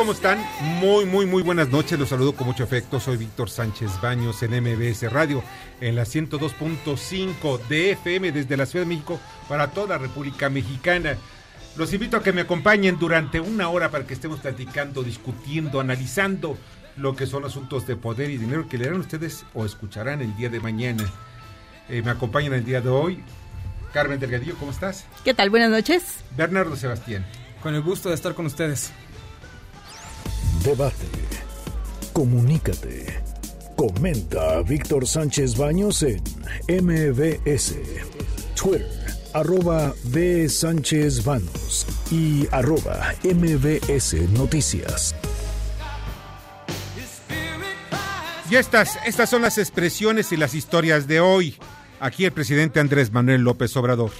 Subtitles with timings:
[0.00, 0.42] ¿Cómo están?
[0.80, 1.98] Muy, muy, muy buenas noches.
[1.98, 2.98] Los saludo con mucho afecto.
[2.98, 5.44] Soy Víctor Sánchez Baños en MBS Radio,
[5.82, 11.18] en la 102.5 de FM desde la Ciudad de México para toda la República Mexicana.
[11.76, 16.56] Los invito a que me acompañen durante una hora para que estemos platicando, discutiendo, analizando
[16.96, 20.48] lo que son asuntos de poder y dinero que leerán ustedes o escucharán el día
[20.48, 21.04] de mañana.
[21.90, 23.22] Eh, me acompañan el día de hoy.
[23.92, 25.04] Carmen Delgadillo, ¿cómo estás?
[25.24, 25.50] ¿Qué tal?
[25.50, 26.24] Buenas noches.
[26.38, 27.26] Bernardo Sebastián.
[27.62, 28.94] Con el gusto de estar con ustedes.
[30.64, 31.06] Debate.
[32.12, 33.22] Comunícate.
[33.76, 36.22] Comenta a Víctor Sánchez Baños en
[36.68, 37.76] MBS.
[38.54, 38.86] Twitter,
[39.32, 40.48] arroba B.
[40.48, 45.14] Sánchez Baños y arroba MBS Noticias.
[48.50, 51.56] Y estas, estas son las expresiones y las historias de hoy.
[52.00, 54.10] Aquí el presidente Andrés Manuel López Obrador.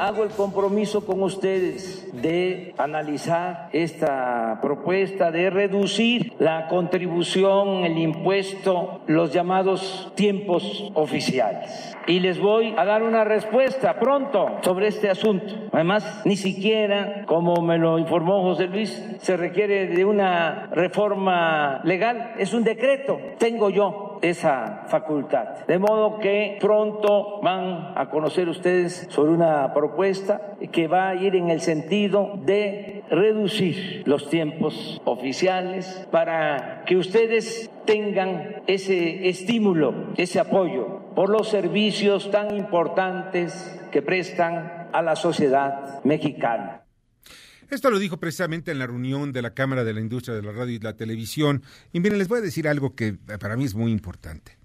[0.00, 9.02] Hago el compromiso con ustedes de analizar esta propuesta de reducir la contribución, el impuesto,
[9.06, 11.94] los llamados tiempos oficiales.
[12.06, 15.68] Y les voy a dar una respuesta pronto sobre este asunto.
[15.70, 22.36] Además, ni siquiera, como me lo informó José Luis, se requiere de una reforma legal.
[22.38, 23.20] Es un decreto.
[23.36, 25.66] Tengo yo esa facultad.
[25.66, 31.36] De modo que pronto van a conocer ustedes sobre una propuesta que va a ir
[31.36, 40.38] en el sentido de reducir los tiempos oficiales para que ustedes tengan ese estímulo, ese
[40.38, 46.79] apoyo por los servicios tan importantes que prestan a la sociedad mexicana.
[47.70, 50.50] Esto lo dijo precisamente en la reunión de la Cámara de la Industria de la
[50.50, 51.62] Radio y la Televisión.
[51.92, 54.58] Y miren, les voy a decir algo que para mí es muy importante.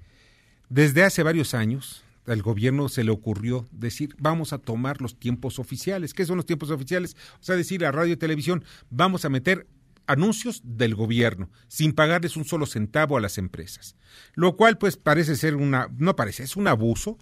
[0.70, 5.60] Desde hace varios años, al gobierno se le ocurrió decir, vamos a tomar los tiempos
[5.60, 6.16] oficiales.
[6.16, 7.16] ¿Qué son los tiempos oficiales?
[7.40, 9.68] O sea, decir a radio y televisión, vamos a meter
[10.08, 13.96] anuncios del gobierno sin pagarles un solo centavo a las empresas.
[14.34, 17.20] Lo cual pues parece ser una, no parece, es un abuso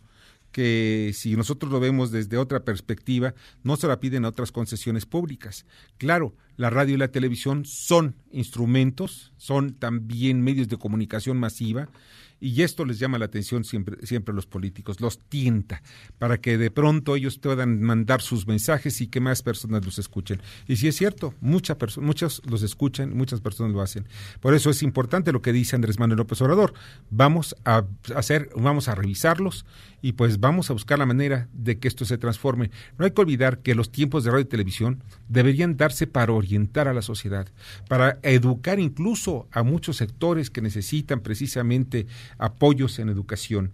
[0.53, 3.33] que si nosotros lo vemos desde otra perspectiva,
[3.63, 5.65] no se la piden a otras concesiones públicas.
[5.97, 11.89] Claro, la radio y la televisión son instrumentos, son también medios de comunicación masiva,
[12.39, 15.81] y esto les llama la atención siempre, siempre a los políticos, los tienta,
[16.19, 20.41] para que de pronto ellos puedan mandar sus mensajes y que más personas los escuchen.
[20.67, 24.09] Y si es cierto, mucha perso- muchos los escuchan, muchas personas lo hacen.
[24.41, 26.73] Por eso es importante lo que dice Andrés Manuel López Obrador.
[27.09, 29.65] Vamos a hacer, vamos a revisarlos
[30.03, 32.69] y pues vamos a buscar la manera de que esto se transforme.
[32.97, 36.89] No hay que olvidar que los tiempos de radio y televisión deberían darse para orientar
[36.89, 37.47] a la sociedad,
[37.87, 42.05] para educar incluso a muchos sectores que necesitan precisamente
[42.37, 43.71] apoyos en educación.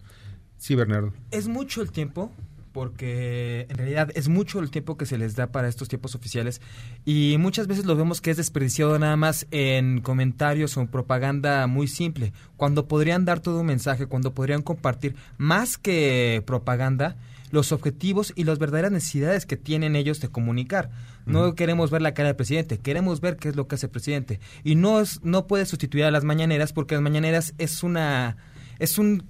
[0.60, 1.14] Sí, Bernardo.
[1.32, 2.32] Es mucho el tiempo,
[2.80, 6.62] porque en realidad es mucho el tiempo que se les da para estos tiempos oficiales
[7.04, 11.68] y muchas veces lo vemos que es desperdiciado nada más en comentarios o en propaganda
[11.68, 17.18] muy simple, cuando podrían dar todo un mensaje, cuando podrían compartir más que propaganda
[17.52, 20.90] los objetivos y las verdaderas necesidades que tienen ellos de comunicar.
[21.26, 23.92] No queremos ver la cara del presidente, queremos ver qué es lo que hace el
[23.92, 24.40] presidente.
[24.64, 28.38] Y no es, no puede sustituir a las mañaneras porque las mañaneras es una
[28.80, 29.26] es un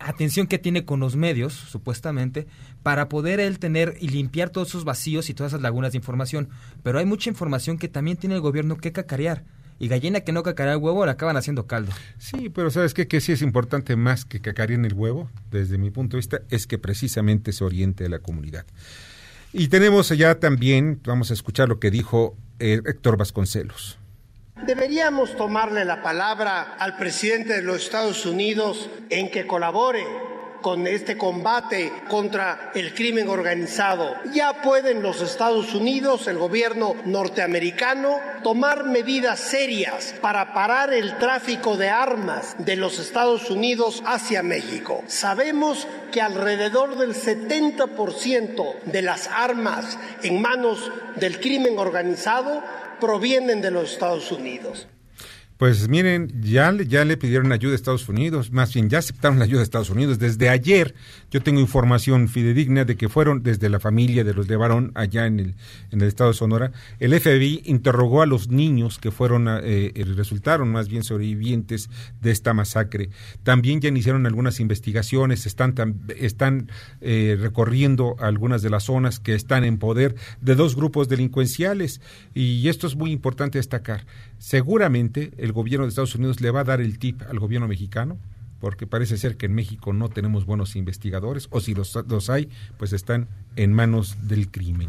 [0.00, 2.46] atención que tiene con los medios, supuestamente,
[2.82, 6.48] para poder él tener y limpiar todos esos vacíos y todas esas lagunas de información.
[6.82, 9.44] Pero hay mucha información que también tiene el gobierno que cacarear.
[9.78, 11.92] Y gallina que no cacarea el huevo la acaban haciendo caldo.
[12.18, 13.08] Sí, pero ¿sabes qué?
[13.08, 16.66] Que sí es importante más que cacaríen el huevo, desde mi punto de vista, es
[16.66, 18.66] que precisamente se oriente a la comunidad.
[19.52, 23.99] Y tenemos allá también, vamos a escuchar lo que dijo eh, Héctor Vasconcelos.
[24.62, 30.04] Deberíamos tomarle la palabra al presidente de los Estados Unidos en que colabore
[30.60, 34.14] con este combate contra el crimen organizado.
[34.32, 41.76] Ya pueden los Estados Unidos, el gobierno norteamericano, tomar medidas serias para parar el tráfico
[41.76, 45.02] de armas de los Estados Unidos hacia México.
[45.06, 52.62] Sabemos que alrededor del 70% de las armas en manos del crimen organizado
[53.00, 54.86] provienen de los Estados Unidos.
[55.60, 59.44] Pues miren, ya, ya le pidieron ayuda a Estados Unidos, más bien ya aceptaron la
[59.44, 60.18] ayuda de Estados Unidos.
[60.18, 60.94] Desde ayer
[61.30, 65.26] yo tengo información fidedigna de que fueron desde la familia de los de Barón allá
[65.26, 65.54] en el,
[65.90, 66.72] en el estado de Sonora.
[66.98, 71.88] El FBI interrogó a los niños que fueron, eh, eh, resultaron más bien sobrevivientes
[72.20, 73.10] de esta masacre.
[73.44, 75.74] También ya iniciaron algunas investigaciones, están,
[76.16, 82.00] están eh, recorriendo algunas de las zonas que están en poder de dos grupos delincuenciales.
[82.34, 84.04] Y esto es muy importante destacar.
[84.38, 88.18] Seguramente el gobierno de Estados Unidos le va a dar el tip al gobierno mexicano,
[88.60, 92.48] porque parece ser que en México no tenemos buenos investigadores, o si los, los hay,
[92.78, 94.88] pues están en manos del crimen.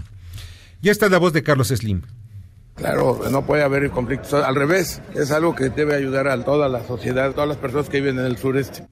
[0.81, 2.01] Y esta es la voz de Carlos Slim.
[2.75, 4.33] Claro, no puede haber conflictos.
[4.33, 7.89] Al revés, es algo que debe ayudar a toda la sociedad, a todas las personas
[7.89, 8.87] que viven en el sureste.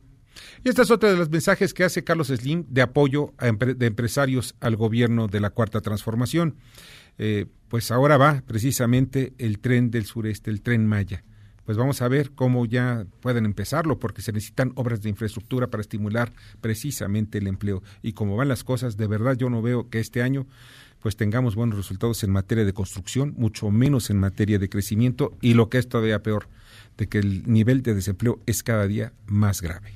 [0.63, 3.85] Y esta es otra de los mensajes que hace Carlos Slim de apoyo a de
[3.85, 6.55] empresarios al gobierno de la Cuarta Transformación.
[7.17, 11.23] Eh, pues ahora va precisamente el tren del sureste, el tren Maya.
[11.69, 15.81] Pues vamos a ver cómo ya pueden empezarlo, porque se necesitan obras de infraestructura para
[15.81, 16.31] estimular
[16.61, 17.83] precisamente el empleo.
[18.01, 20.47] Y como van las cosas, de verdad yo no veo que este año
[20.99, 25.53] pues tengamos buenos resultados en materia de construcción, mucho menos en materia de crecimiento y
[25.53, 26.47] lo que es todavía peor,
[26.97, 29.93] de que el nivel de desempleo es cada día más grave.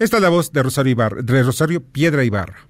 [0.00, 2.66] Esta es la voz de Rosario, Ibarra, de Rosario Piedra Ibarra.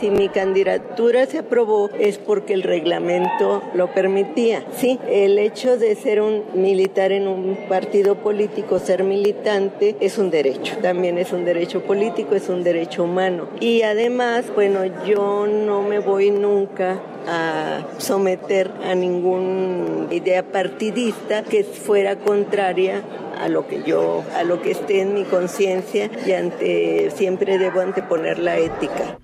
[0.00, 4.64] Si mi candidatura se aprobó es porque el reglamento lo permitía.
[4.74, 10.30] Sí, el hecho de ser un militar en un partido político, ser militante, es un
[10.30, 10.78] derecho.
[10.80, 13.48] También es un derecho político, es un derecho humano.
[13.60, 21.62] Y además, bueno, yo no me voy nunca a someter a ninguna idea partidista que
[21.62, 23.02] fuera contraria
[23.38, 27.80] a lo que yo, a lo que esté en mi conciencia y ante siempre debo
[27.80, 29.18] anteponer la ética.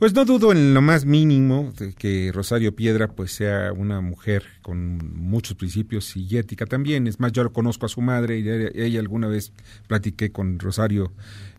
[0.00, 4.44] Pues no dudo en lo más mínimo de que Rosario Piedra pues sea una mujer
[4.62, 7.06] con muchos principios y ética también.
[7.06, 8.48] Es más, yo lo conozco a su madre y
[8.80, 9.52] ella, alguna vez
[9.86, 11.12] platiqué con Rosario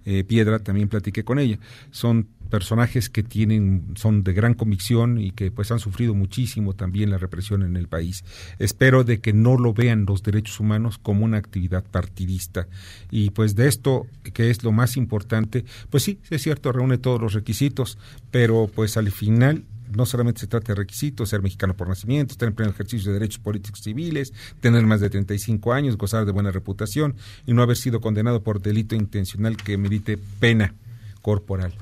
[0.06, 1.60] eh, Piedra, también platiqué con ella.
[1.92, 7.10] Son personajes que tienen, son de gran convicción y que pues han sufrido muchísimo también
[7.10, 8.24] la represión en el país.
[8.60, 12.68] Espero de que no lo vean los derechos humanos como una actividad partidista.
[13.10, 17.22] Y pues de esto, que es lo más importante, pues sí, es cierto, reúne todos
[17.22, 17.98] los requisitos,
[18.30, 19.64] pero pues al final
[19.96, 23.40] no solamente se trata de requisitos, ser mexicano por nacimiento, tener pleno ejercicio de derechos
[23.40, 27.16] políticos civiles, tener más de 35 años, gozar de buena reputación
[27.46, 30.74] y no haber sido condenado por delito intencional que merite pena
[31.22, 31.74] corporal.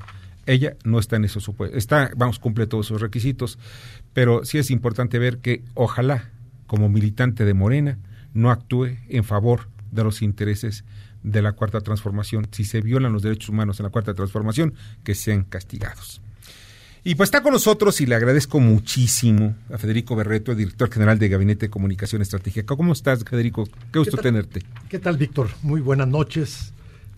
[0.46, 1.78] Ella no está en esos supuestos.
[1.78, 3.60] Está, vamos, cumple todos sus requisitos,
[4.14, 6.32] pero sí es importante ver que ojalá,
[6.66, 8.00] como militante de Morena,
[8.34, 10.84] no actúe en favor de los intereses
[11.24, 12.48] de la Cuarta Transformación.
[12.52, 14.74] Si se violan los derechos humanos en la Cuarta Transformación,
[15.04, 16.22] que sean castigados.
[17.10, 21.28] Y pues está con nosotros y le agradezco muchísimo a Federico Berreto, director general de
[21.28, 22.76] Gabinete de Comunicación Estratégica.
[22.76, 23.68] ¿Cómo estás, Federico?
[23.92, 24.62] Qué gusto tenerte.
[24.90, 25.50] ¿Qué tal, Víctor?
[25.64, 26.72] Muy buenas noches.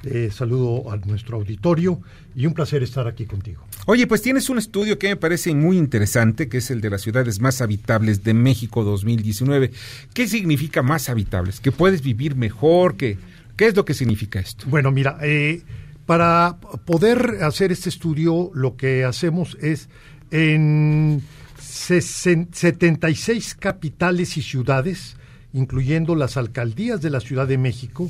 [0.05, 1.99] Eh, saludo a nuestro auditorio
[2.33, 3.65] y un placer estar aquí contigo.
[3.85, 7.01] Oye, pues tienes un estudio que me parece muy interesante, que es el de las
[7.01, 9.71] ciudades más habitables de México 2019.
[10.13, 11.59] ¿Qué significa más habitables?
[11.59, 12.95] ¿Que puedes vivir mejor?
[12.95, 13.17] ¿Qué,
[13.57, 14.67] qué es lo que significa esto?
[14.69, 15.63] Bueno, mira, eh,
[16.11, 19.87] para poder hacer este estudio, lo que hacemos es
[20.29, 21.23] en
[21.57, 25.15] 76 capitales y ciudades,
[25.53, 28.09] incluyendo las alcaldías de la Ciudad de México,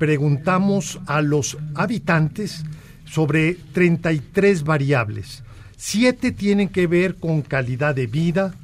[0.00, 2.64] preguntamos a los habitantes
[3.04, 5.44] sobre 33 variables.
[5.76, 8.56] Siete tienen que ver con calidad de vida,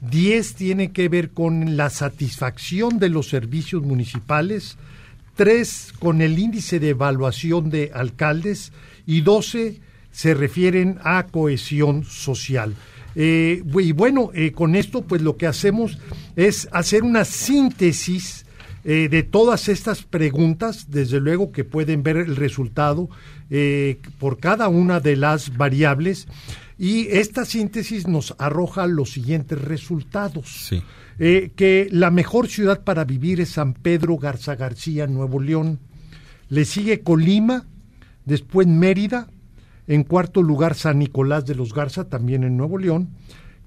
[0.00, 4.76] diez tienen que ver con la satisfacción de los servicios municipales,
[5.38, 8.72] tres con el índice de evaluación de alcaldes
[9.06, 9.80] y doce
[10.10, 12.74] se refieren a cohesión social.
[13.14, 15.96] Eh, y bueno, eh, con esto pues lo que hacemos
[16.34, 18.46] es hacer una síntesis
[18.82, 23.08] eh, de todas estas preguntas, desde luego que pueden ver el resultado
[24.18, 26.26] por cada una de las variables
[26.78, 30.72] y esta síntesis nos arroja los siguientes resultados.
[31.18, 35.80] Eh, que la mejor ciudad para vivir es San Pedro Garza García, Nuevo León.
[36.48, 37.66] Le sigue Colima,
[38.24, 39.28] después Mérida,
[39.88, 43.08] en cuarto lugar San Nicolás de los Garza, también en Nuevo León.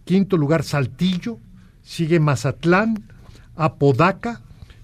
[0.06, 1.40] Quinto lugar Saltillo,
[1.84, 3.04] sigue Mazatlán,
[3.56, 4.42] Apodaca,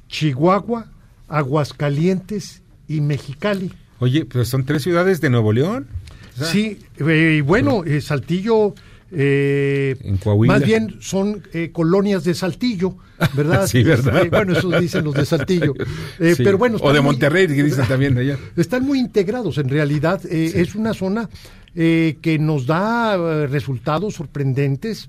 [0.08, 0.88] Chihuahua,
[1.28, 3.72] Aguascalientes y Mexicali.
[4.00, 5.88] Oye, pues son tres ciudades de Nuevo León.
[6.34, 8.76] O sea, Sí, eh, y bueno, eh, Saltillo,
[9.12, 10.54] eh, En Coahuila.
[10.54, 12.98] más bien son eh, colonias de Saltillo,
[13.36, 13.66] ¿verdad?
[13.68, 14.26] Sí, ¿verdad?
[14.26, 15.74] Eh, bueno, eso dicen los de Saltillo.
[16.20, 16.44] Eh, Sí.
[16.44, 18.38] Pero bueno, o de muy- Monterrey, que dicen también de allá.
[18.56, 20.22] Están muy integrados en realidad.
[20.30, 21.30] eh, Es una zona
[21.76, 25.08] eh, que nos da resultados sorprendentes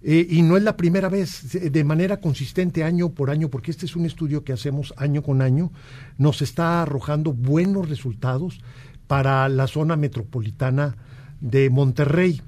[0.00, 3.96] y no es la primera vez, de manera consistente año por año, porque este es
[3.96, 5.72] un estudio que hacemos año con año,
[6.18, 8.60] nos está arrojando buenos resultados
[9.08, 10.96] para la zona metropolitana
[11.40, 12.40] de Monterrey.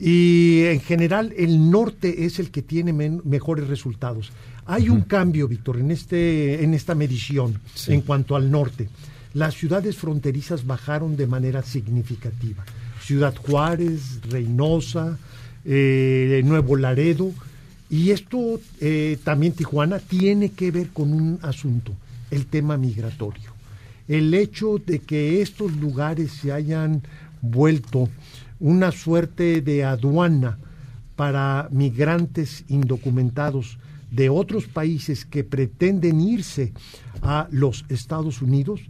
[0.00, 4.32] Y en general el norte es el que tiene mejores resultados.
[4.64, 7.92] Hay un cambio, Víctor, en, este, en esta medición Sí.
[7.92, 8.88] en cuanto al norte.
[9.34, 12.64] Las ciudades fronterizas bajaron de manera significativa.
[13.02, 15.18] Ciudad Juárez, Reynosa,
[15.64, 17.32] eh, Nuevo Laredo.
[17.90, 21.92] Y esto eh, también Tijuana tiene que ver con un asunto,
[22.30, 23.50] el tema migratorio.
[24.08, 27.02] El hecho de que estos lugares se hayan
[27.42, 28.08] vuelto
[28.60, 30.58] una suerte de aduana
[31.16, 33.78] para migrantes indocumentados
[34.10, 36.72] de otros países que pretenden irse
[37.22, 38.80] a los Estados Unidos,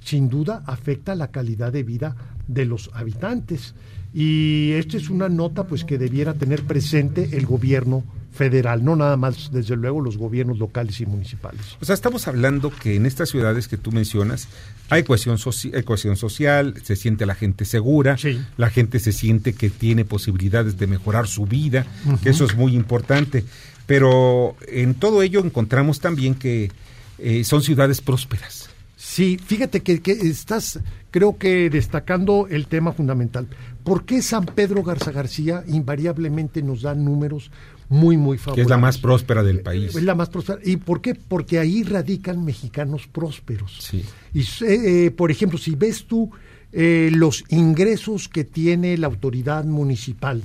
[0.00, 2.16] sin duda afecta la calidad de vida
[2.48, 3.74] de los habitantes.
[4.12, 9.16] Y esta es una nota pues que debiera tener presente el gobierno federal, no nada
[9.16, 11.60] más desde luego los gobiernos locales y municipales.
[11.80, 14.48] O sea, estamos hablando que en estas ciudades que tú mencionas
[14.88, 18.40] hay cohesión, soci- hay cohesión social, se siente la gente segura, Sí.
[18.56, 21.86] la gente se siente que tiene posibilidades de mejorar su vida,
[22.22, 23.44] que eso es muy importante.
[23.86, 26.70] Pero en todo ello encontramos también que
[27.18, 28.70] eh, son ciudades prósperas.
[28.96, 30.78] Sí, fíjate que, que estás,
[31.10, 33.48] creo que destacando el tema fundamental.
[33.82, 37.50] ¿Por qué San Pedro Garza García invariablemente nos da números
[37.90, 38.56] muy, muy favorables?
[38.56, 39.94] Que es la más próspera del país.
[39.94, 40.60] Es la más próspera.
[40.64, 41.14] ¿Y por qué?
[41.16, 43.78] Porque ahí radican mexicanos prósperos.
[43.80, 44.04] Sí.
[44.32, 46.30] Y, eh, por ejemplo, si ves tú
[46.72, 50.44] eh, los ingresos que tiene la autoridad municipal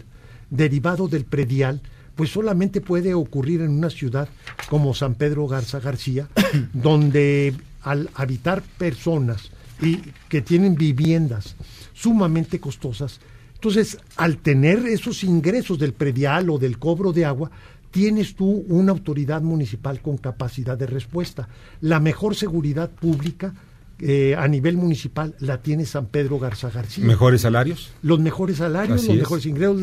[0.49, 1.81] derivado del predial,
[2.15, 4.27] pues solamente puede ocurrir en una ciudad
[4.67, 6.27] como San Pedro Garza García,
[6.73, 9.97] donde al habitar personas y
[10.29, 11.55] que tienen viviendas
[11.93, 13.19] sumamente costosas,
[13.65, 17.49] entonces al tener esos ingresos del predial o del cobro de agua,
[17.89, 21.47] tienes tú una autoridad municipal con capacidad de respuesta.
[21.81, 23.55] La mejor seguridad pública
[23.97, 27.91] eh, a nivel municipal la tiene San Pedro Garza García ¿Mejores salarios?
[28.03, 29.21] los mejores salarios, Así los es.
[29.21, 29.81] mejores ingresos.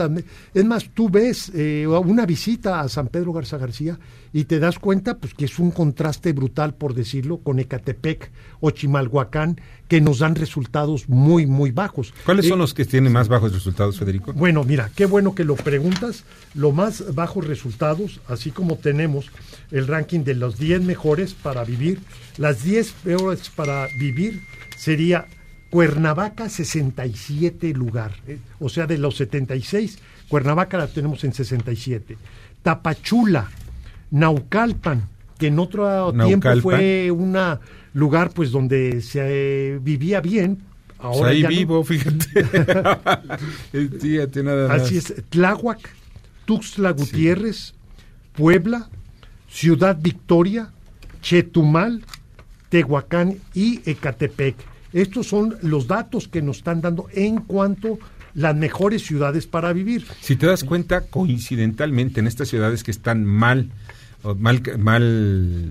[0.54, 3.98] es más, tú ves eh, una visita a San Pedro Garza García
[4.32, 8.70] y te das cuenta pues que es un contraste brutal, por decirlo, con Ecatepec o
[8.70, 12.14] Chimalhuacán, que nos dan resultados muy, muy bajos.
[12.24, 14.32] ¿Cuáles Eh, son los que tienen más bajos resultados, Federico?
[14.32, 16.24] bueno, mira, qué bueno que lo preguntas.
[16.54, 19.30] Los más bajos resultados, así como tenemos
[19.70, 22.00] el ranking de los 10 mejores para vivir,
[22.38, 24.40] las 10 peores para vivir
[24.78, 25.26] sería
[25.70, 29.98] Cuernavaca 67 lugar, eh, o sea, de los 76,
[30.28, 32.16] Cuernavaca la tenemos en 67.
[32.62, 33.50] Tapachula,
[34.12, 37.36] Naucalpan, que en otro tiempo fue un
[37.94, 40.58] lugar pues donde se eh, vivía bien,
[40.98, 41.56] Pues ahora ahí ya no.
[41.56, 42.44] vivo, fíjate.
[44.00, 44.82] Fíjate nada más.
[44.82, 45.80] Así es, Tláhuac,
[46.44, 47.74] Tuxtla Gutiérrez,
[48.34, 48.88] Puebla,
[49.48, 50.70] Ciudad Victoria,
[51.20, 52.04] Chetumal,
[52.68, 54.56] Tehuacán y Ecatepec.
[54.92, 57.98] Estos son los datos que nos están dando en cuanto
[58.34, 60.06] las mejores ciudades para vivir.
[60.20, 63.70] Si te das cuenta, coincidentalmente en estas ciudades que están mal,
[64.22, 65.70] o mal, mal,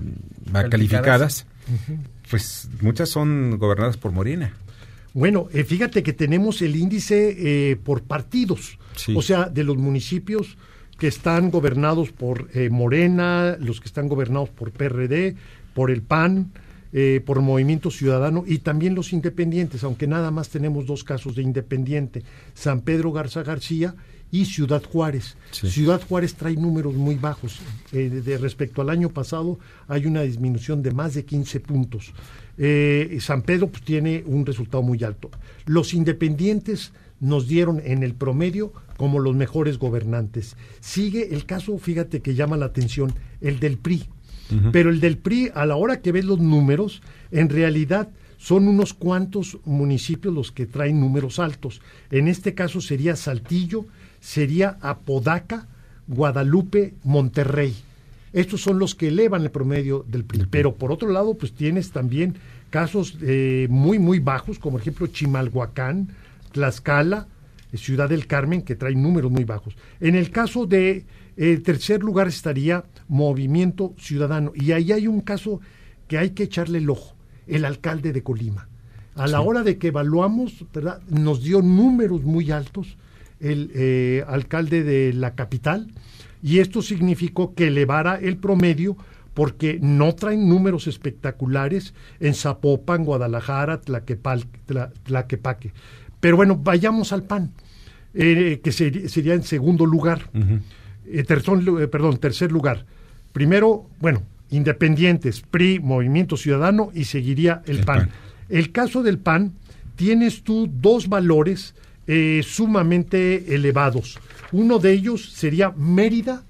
[0.52, 1.46] mal calificadas,
[2.30, 4.54] pues muchas son gobernadas por Morena.
[5.14, 7.36] Bueno, eh, fíjate que tenemos el índice
[7.72, 9.14] eh, por partidos, Sí.
[9.16, 10.58] o sea, de los municipios
[10.98, 15.36] que están gobernados por eh, Morena, los que están gobernados por PRD,
[15.74, 16.52] por el PAN,
[16.94, 21.42] eh, por Movimiento Ciudadano y también los independientes, aunque nada más tenemos dos casos de
[21.42, 23.96] independiente, San Pedro Garza García
[24.32, 25.36] y Ciudad Juárez.
[25.52, 25.70] Sí.
[25.70, 27.60] Ciudad Juárez trae números muy bajos.
[27.92, 32.14] Eh, de, de respecto al año pasado hay una disminución de más de 15 puntos.
[32.58, 35.30] Eh, San Pedro pues, tiene un resultado muy alto.
[35.66, 40.56] Los independientes nos dieron en el promedio como los mejores gobernantes.
[40.80, 44.04] Sigue el caso, fíjate que llama la atención, el del PRI.
[44.74, 48.94] Pero el del PRI, a la hora que ves los números, en realidad son unos
[48.94, 51.82] cuantos municipios los que traen números altos.
[52.10, 53.86] En este caso sería Saltillo,
[54.22, 55.68] sería Apodaca,
[56.08, 57.76] Guadalupe, Monterrey.
[58.32, 60.46] Estos son los que elevan el promedio del PRI.
[60.50, 62.36] Pero por otro lado, pues tienes también
[62.70, 66.10] casos eh, muy, muy bajos, como por ejemplo Chimalhuacán,
[66.54, 67.28] Tlaxcala,
[67.74, 69.76] eh, Ciudad del Carmen, que traen números muy bajos.
[70.00, 74.54] En el caso de eh, tercer lugar estaría Movimiento Ciudadano.
[74.56, 75.60] Y ahí hay un caso
[76.08, 77.16] que hay que echarle el ojo,
[77.48, 78.70] el alcalde de Colima.
[79.16, 81.02] A la hora de que evaluamos, ¿verdad?
[81.10, 82.96] nos dio números muy altos
[83.42, 85.88] el eh, alcalde de la capital
[86.44, 88.98] y esto significó que elevara el promedio
[89.34, 95.72] porque no traen números espectaculares en Zapopan, Guadalajara, Tlaquepal, Tla- Tlaquepaque.
[96.20, 97.52] Pero bueno, vayamos al PAN,
[98.14, 100.30] eh, que sería en segundo lugar.
[101.06, 102.86] Eh, perdón, tercer lugar.
[103.34, 108.00] Primero, bueno, independientes, PRI, Movimiento Ciudadano y seguiría el, El PAN.
[108.00, 108.10] PAN.
[108.50, 109.54] El caso del PAN,
[109.96, 111.74] tienes tú dos valores
[112.08, 114.20] eh, sumamente elevados.
[114.52, 116.44] Uno de ellos sería Mérida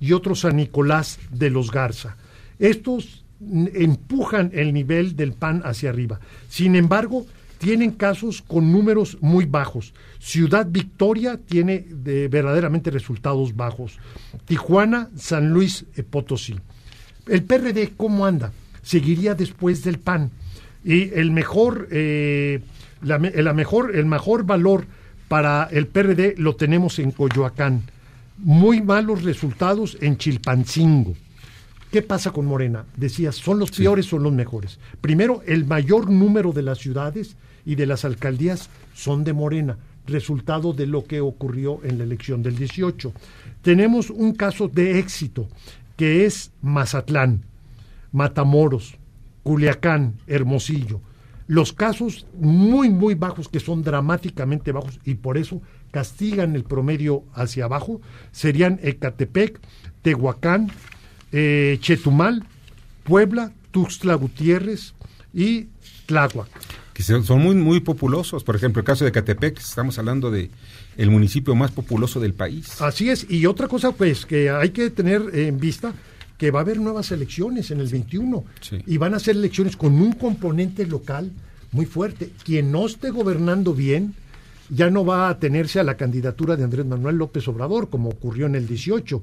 [0.00, 2.16] y otro San Nicolás de los Garza.
[2.58, 3.24] Estos
[3.74, 6.20] empujan el nivel del PAN hacia arriba.
[6.48, 7.26] Sin embargo,
[7.58, 9.92] tienen casos con números muy bajos.
[10.20, 13.98] Ciudad Victoria tiene de- verdaderamente resultados bajos.
[14.44, 16.56] Tijuana, San Luis eh, Potosí.
[17.26, 18.52] El PRD, ¿cómo anda?
[18.82, 20.30] Seguiría después del PAN.
[20.84, 22.60] Y el mejor, eh,
[23.02, 24.86] la mejor, el mejor valor
[25.28, 27.82] para el PRD lo tenemos en Coyoacán.
[28.38, 31.14] Muy malos resultados en Chilpancingo.
[31.90, 32.84] ¿Qué pasa con Morena?
[32.96, 34.78] Decías, ¿son los peores o son los mejores?
[35.00, 40.72] Primero, el mayor número de las ciudades y de las alcaldías son de Morena, resultado
[40.72, 43.12] de lo que ocurrió en la elección del 18.
[43.62, 45.48] Tenemos un caso de éxito,
[45.96, 47.42] que es Mazatlán,
[48.12, 48.96] Matamoros,
[49.42, 51.00] Culiacán, Hermosillo.
[51.48, 57.24] Los casos muy, muy bajos, que son dramáticamente bajos y por eso castigan el promedio
[57.34, 58.00] hacia abajo,
[58.32, 59.58] serían Ecatepec,
[60.02, 60.70] Tehuacán,
[61.32, 62.44] eh, Chetumal,
[63.02, 64.94] Puebla, Tuxtla Gutiérrez
[65.32, 65.68] y
[66.06, 66.48] Tláhuac.
[66.92, 68.44] que son muy muy populosos.
[68.44, 70.50] Por ejemplo, el caso de Catepec, estamos hablando de
[70.96, 72.80] el municipio más populoso del país.
[72.82, 75.94] Así es, y otra cosa pues que hay que tener en vista
[76.38, 78.78] que va a haber nuevas elecciones en el 21 Sí.
[78.86, 81.30] y van a ser elecciones con un componente local
[81.72, 82.30] muy fuerte.
[82.44, 84.14] Quien no esté gobernando bien
[84.70, 88.46] ya no va a atenerse a la candidatura de Andrés Manuel López Obrador como ocurrió
[88.46, 89.22] en el 18.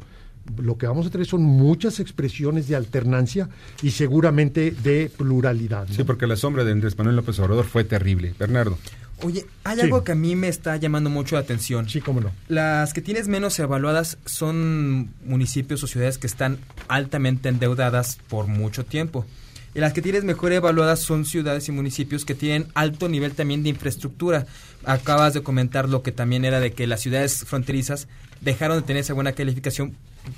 [0.61, 3.49] Lo que vamos a tener son muchas expresiones de alternancia
[3.81, 5.87] y seguramente de pluralidad.
[5.87, 5.93] ¿no?
[5.95, 8.35] Sí, porque la sombra de Andrés Manuel López Obrador fue terrible.
[8.37, 8.77] Bernardo.
[9.23, 9.81] Oye, hay Sí.
[9.83, 11.87] algo que a mí me está llamando mucho la atención.
[11.89, 12.31] Sí, cómo no.
[12.49, 16.57] Las que tienes menos evaluadas son municipios o ciudades que están
[16.87, 19.25] altamente endeudadas por mucho tiempo.
[19.73, 23.61] Y las que tienes mejor evaluadas son ciudades y municipios que tienen alto nivel también
[23.63, 24.45] de infraestructura.
[24.85, 28.07] Acabas de comentar lo que también era de que las ciudades fronterizas
[28.41, 29.93] dejaron de tener esa buena calificación.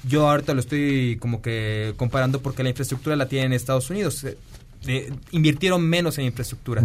[0.08, 4.24] Yo ahorita lo estoy como que comparando porque la infraestructura la tienen en Estados Unidos.
[4.24, 4.38] Eh,
[4.88, 6.82] eh, invirtieron menos en infraestructura.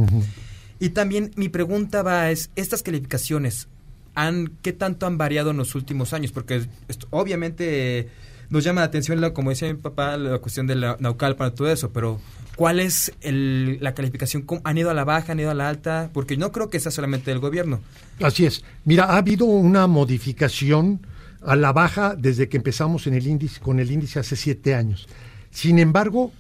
[0.83, 3.68] Y también mi pregunta va es, estas calificaciones,
[4.16, 6.33] han, ¿qué tanto han variado en los últimos años?
[6.33, 6.66] Porque
[7.11, 8.09] obviamente
[8.51, 11.71] nos llama la atención, como decía mi papá, la cuestión de la Naucalpan y todo
[11.71, 12.18] eso, pero
[12.57, 14.42] ¿cuál es el- la calificación?
[14.42, 16.11] ¿Cómo- ¿Han ido a la baja, han ido a la alta?
[16.12, 17.81] Porque no creo que sea solamente del gobierno.
[18.21, 18.64] Así es.
[18.85, 21.07] Mira, ha habido una modificación
[21.42, 25.09] a la baja desde que empezamos en el índice, con el índice hace siete años.
[25.53, 26.33] Sin embargo,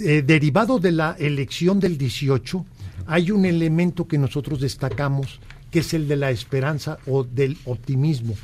[0.00, 2.66] eh, derivado de la elección del 18,
[3.06, 8.34] hay un elemento que nosotros destacamos, que es el de la esperanza o del optimismo.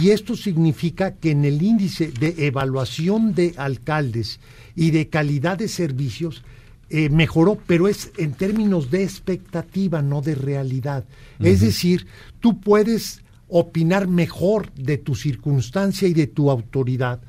[0.00, 4.40] Y esto significa que en el índice de evaluación de alcaldes
[4.74, 6.42] y de calidad de servicios,
[6.88, 11.04] eh, mejoró, pero es en términos de expectativa, no de realidad.
[11.40, 12.06] Es decir,
[12.40, 17.20] tú puedes opinar mejor de tu circunstancia y de tu autoridad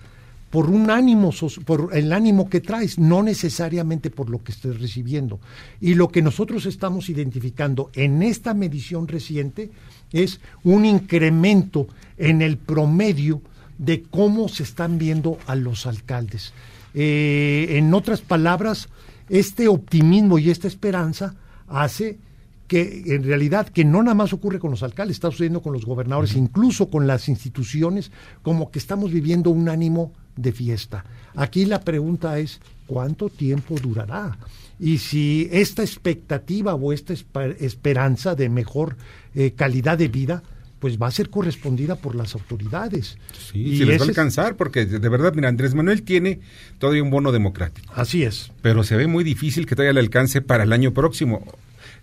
[0.54, 1.32] por un ánimo,
[1.66, 5.40] por el ánimo que traes, no necesariamente por lo que estés recibiendo.
[5.82, 9.72] Y lo que nosotros estamos identificando en esta medición reciente
[10.12, 11.88] es un incremento
[12.20, 13.42] en el promedio
[13.80, 16.54] de cómo se están viendo a los alcaldes.
[16.94, 18.90] Eh, en otras palabras,
[19.30, 21.34] este optimismo y esta esperanza
[21.68, 22.20] hace
[22.68, 25.84] que en realidad que no nada más ocurre con los alcaldes, está sucediendo con los
[25.84, 28.12] gobernadores, incluso con las instituciones,
[28.44, 31.06] como que estamos viviendo un ánimo de fiesta.
[31.36, 34.38] Aquí la pregunta es, ¿cuánto tiempo durará?
[34.80, 38.98] Y si esta expectativa o esta esperanza de mejor
[39.36, 40.44] eh, calidad de vida,
[40.80, 43.18] pues va a ser correspondida por las autoridades.
[43.52, 46.42] Sí, Y se les va a alcanzar, porque de de verdad, mira, Andrés Manuel tiene
[46.78, 48.52] todavía un bono democrático, Así es.
[48.62, 51.46] pero se ve muy difícil que todavía le alcance para el año próximo.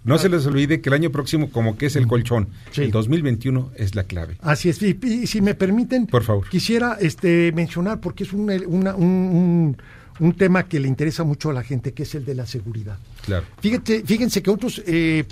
[0.02, 2.82] No se les olvide que el año próximo, como que es el colchón, Sí.
[2.82, 4.36] el 2021 es la clave.
[4.40, 4.80] Así es.
[4.82, 6.48] Y, y si me permiten, Por favor.
[6.48, 9.76] quisiera este, mencionar, porque es un, una- un, un-
[10.20, 12.98] un tema que le interesa mucho a la gente, que es el de la seguridad.
[13.24, 13.44] Claro.
[13.60, 15.24] Fíjate, fíjense que nosotros eh,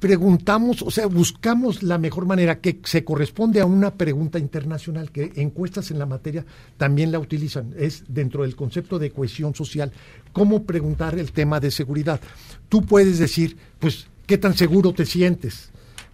[0.00, 5.32] preguntamos, o sea, buscamos la mejor manera que se corresponde a una pregunta internacional, que
[5.36, 6.44] encuestas en la materia
[6.78, 9.92] también la utilizan, es dentro del concepto de cohesión social,
[10.32, 12.20] cómo preguntar el tema de seguridad.
[12.68, 15.70] Tú puedes decir, pues, qué tan seguro te sientes.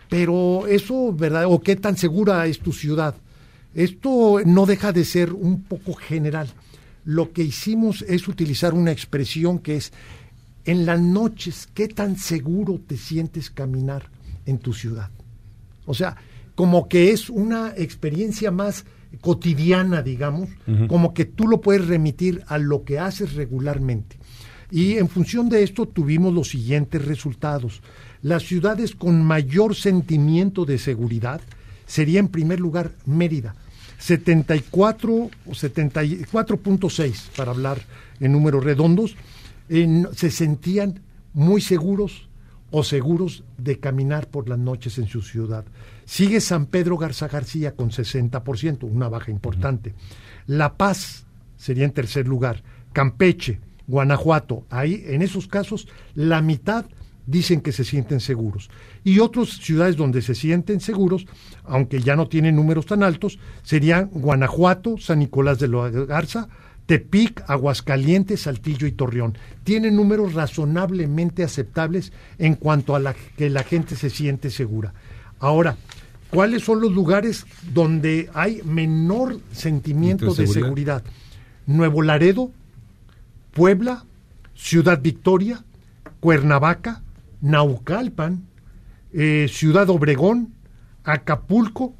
[0.08, 1.46] Pero eso, ¿verdad?
[1.46, 3.14] O qué tan segura es tu ciudad.
[3.74, 6.48] Esto no deja de ser un poco general.
[7.04, 9.92] Lo que hicimos es utilizar una expresión que es,
[10.66, 14.10] en las noches, ¿qué tan seguro te sientes caminar
[14.44, 15.10] en tu ciudad?
[15.86, 16.16] O sea,
[16.54, 18.84] como que es una experiencia más
[19.20, 20.50] cotidiana, digamos,
[20.88, 24.16] como que tú lo puedes remitir a lo que haces regularmente.
[24.70, 27.82] Y en función de esto tuvimos los siguientes resultados.
[28.22, 31.40] Las ciudades con mayor sentimiento de seguridad
[31.86, 33.54] sería en primer lugar Mérida,
[33.98, 37.80] 74 o 74.6 para hablar
[38.18, 39.16] en números redondos,
[39.68, 41.00] en- se sentían
[41.32, 42.28] muy seguros
[42.70, 45.64] o seguros de caminar por las noches en su ciudad.
[46.04, 49.94] Sigue San Pedro Garza García con 60%, una baja importante.
[50.46, 51.26] La Paz
[51.56, 52.62] sería en tercer lugar.
[52.92, 56.86] Campeche, Guanajuato, ahí en esos casos la mitad
[57.26, 58.70] dicen que se sienten seguros.
[59.04, 61.26] Y otras ciudades donde se sienten seguros,
[61.64, 66.48] aunque ya no tienen números tan altos, serían Guanajuato, San Nicolás de la Garza,
[66.86, 69.36] Tepic, Aguascalientes, Saltillo y Torreón.
[69.64, 74.94] Tienen números razonablemente aceptables en cuanto a la, que la gente se siente segura.
[75.40, 75.76] Ahora,
[76.30, 77.44] ¿cuáles son los lugares
[77.74, 81.02] donde hay menor sentimiento de seguridad.
[81.02, 81.04] seguridad?
[81.66, 82.52] Nuevo Laredo,
[83.52, 84.04] Puebla,
[84.54, 85.64] Ciudad Victoria,
[86.20, 87.02] Cuernavaca,
[87.40, 88.46] Naucalpan,
[89.12, 90.54] eh, Ciudad Obregón,
[91.04, 91.94] Acapulco,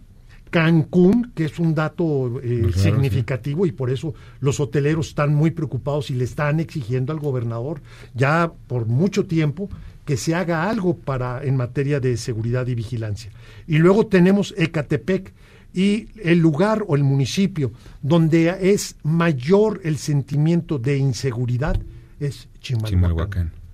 [0.56, 6.10] Cancún, que es un dato eh, significativo y por eso los hoteleros están muy preocupados
[6.10, 7.82] y le están exigiendo al gobernador
[8.14, 9.68] ya por mucho tiempo
[10.06, 13.32] que se haga algo para en materia de seguridad y vigilancia.
[13.66, 15.34] Y luego tenemos Ecatepec
[15.74, 21.78] y el lugar o el municipio donde es mayor el sentimiento de inseguridad
[22.18, 22.90] es Chimalhuacán.
[22.90, 23.65] Chimalhuacán.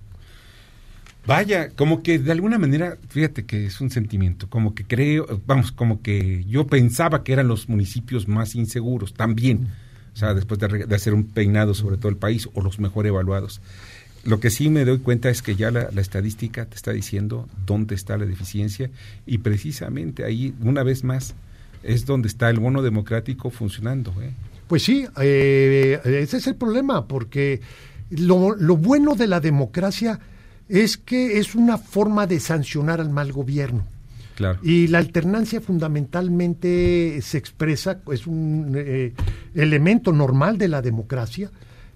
[1.25, 5.71] Vaya, como que de alguna manera, fíjate que es un sentimiento, como que creo, vamos,
[5.71, 9.69] como que yo pensaba que eran los municipios más inseguros también,
[10.13, 13.61] o sea, después de, hacer un peinado sobre todo el país o los mejor evaluados.
[14.25, 17.47] Lo que sí me doy cuenta es que ya la, la estadística te está diciendo
[17.65, 18.89] dónde está la deficiencia
[19.25, 21.35] y precisamente ahí, una vez más,
[21.83, 24.13] es donde está el bono democrático funcionando.
[24.21, 24.31] ¿eh?
[24.67, 27.61] Pues sí, eh, ese es el problema, porque
[28.09, 30.19] lo, lo bueno de la democracia
[30.69, 33.85] es que es una forma de sancionar al mal gobierno.
[34.35, 34.59] Claro.
[34.63, 39.13] Y la alternancia fundamentalmente se expresa, es un eh,
[39.53, 41.51] elemento normal de la democracia,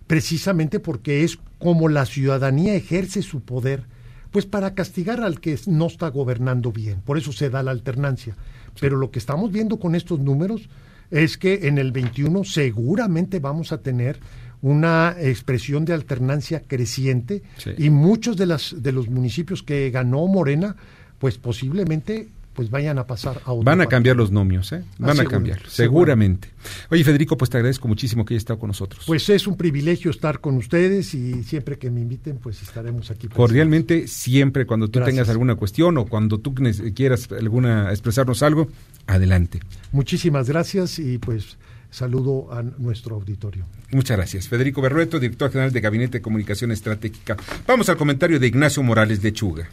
[0.05, 3.85] precisamente porque es como la ciudadanía ejerce su poder,
[4.31, 7.01] pues para castigar al que no está gobernando bien.
[7.01, 8.35] Por eso se da la alternancia.
[8.79, 10.69] Pero lo que estamos viendo con estos números
[11.09, 14.19] es que en el 21 seguramente vamos a tener
[14.61, 17.71] una expresión de alternancia creciente Sí.
[17.77, 20.75] y muchos de las de los municipios que ganó Morena
[21.19, 23.89] pues posiblemente pues vayan a pasar a otro Van a partido.
[23.89, 24.83] cambiar los nomios, ¿eh?
[24.97, 25.71] Van a seguro, cambiar, seguro.
[25.75, 26.49] seguramente.
[26.89, 29.03] Oye, Federico, pues te agradezco muchísimo que hayas estado con nosotros.
[29.05, 33.27] Pues es un privilegio estar con ustedes y siempre que me inviten pues estaremos aquí.
[33.27, 35.13] Cordialmente, siempre cuando tú Gracias.
[35.15, 36.55] tengas alguna cuestión o cuando tú
[36.95, 38.69] quieras alguna expresarnos algo,
[39.05, 39.59] adelante.
[39.91, 41.57] Muchísimas gracias y pues
[41.89, 43.65] saludo a nuestro auditorio.
[43.91, 44.49] Muchas gracias.
[44.49, 47.35] Federico Berrueto, director general de Gabinete de Comunicación Estratégica.
[47.65, 49.67] Vamos al comentario de Ignacio Morales de Chuga.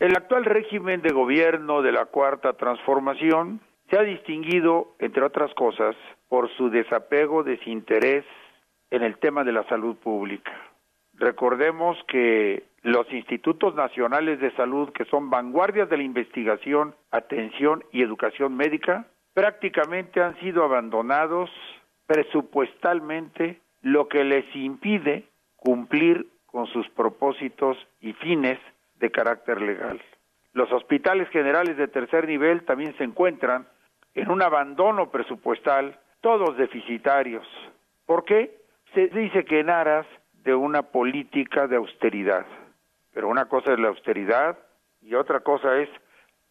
[0.00, 5.96] El actual régimen de gobierno de la Cuarta Transformación se ha distinguido, entre otras cosas,
[6.28, 8.24] por su desapego, desinterés
[8.90, 10.52] en el tema de la salud pública.
[11.14, 18.02] Recordemos que los institutos nacionales de salud, que son vanguardias de la investigación, atención y
[18.02, 21.48] educación médica, prácticamente han sido abandonados
[22.08, 28.58] presupuestalmente, lo que les impide cumplir con sus propósitos y fines
[28.96, 30.02] de carácter legal.
[30.54, 33.68] Los hospitales generales de tercer nivel también se encuentran
[34.16, 37.46] en un abandono presupuestal, todos deficitarios.
[38.06, 38.58] ¿Por qué?
[38.92, 40.06] Se dice que en aras
[40.42, 42.44] de una política de austeridad.
[43.14, 44.58] Pero una cosa es la austeridad
[45.00, 45.88] y otra cosa es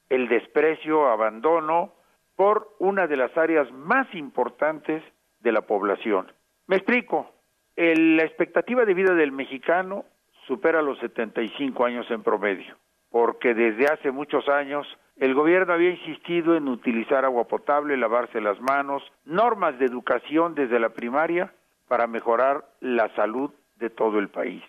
[0.07, 1.96] el desprecio, abandono
[2.37, 5.03] por una de las áreas más importantes
[5.41, 6.31] de la población.
[6.67, 7.29] Me explico.
[7.75, 10.05] El- la expectativa de vida del mexicano
[10.47, 12.75] supera los 75 años en promedio,
[13.11, 18.59] porque desde hace muchos años el gobierno había insistido en utilizar agua potable, lavarse las
[18.61, 21.53] manos, normas de educación desde la primaria
[21.87, 24.63] para mejorar la salud de todo el país.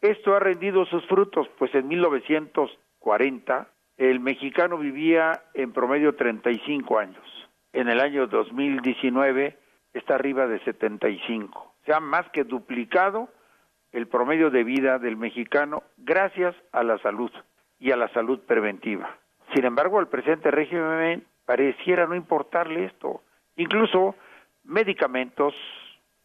[0.00, 7.24] Esto ha rendido sus frutos, pues en 1940 el mexicano vivía en promedio 35 años.
[7.72, 9.58] En el año 2019
[9.92, 11.74] está arriba de 75.
[11.86, 13.28] Se ha más que duplicado
[13.92, 17.30] el promedio de vida del mexicano gracias a la salud.
[17.78, 19.18] y a la salud preventiva.
[19.52, 23.22] Sin embargo, al presente régimen pareciera no importarle esto.
[23.56, 24.14] Incluso
[24.62, 25.52] medicamentos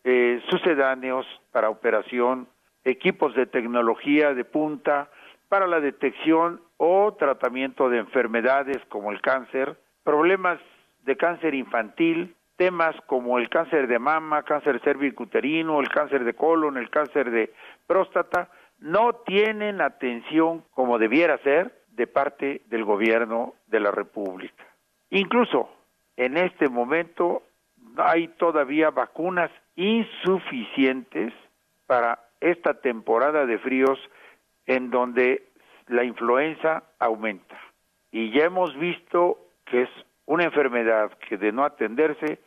[0.03, 2.47] eh, sucedáneos para operación,
[2.84, 5.10] equipos de tecnología de punta
[5.49, 10.60] para la detección o tratamiento de enfermedades como el cáncer, problemas
[11.03, 16.77] de cáncer infantil, temas como el cáncer de mama, cáncer cervicuterino, el cáncer de colon,
[16.77, 17.53] el cáncer de
[17.86, 24.65] próstata, no tienen atención como debiera ser de parte del gobierno de la República.
[25.10, 25.69] Incluso
[26.15, 27.43] en este momento
[27.97, 31.33] hay todavía vacunas insuficientes
[31.86, 33.99] para esta temporada de fríos
[34.67, 35.47] en donde
[35.88, 37.58] la influenza aumenta.
[38.12, 39.89] Y ya hemos visto que es
[40.25, 42.39] una enfermedad que de no atenderse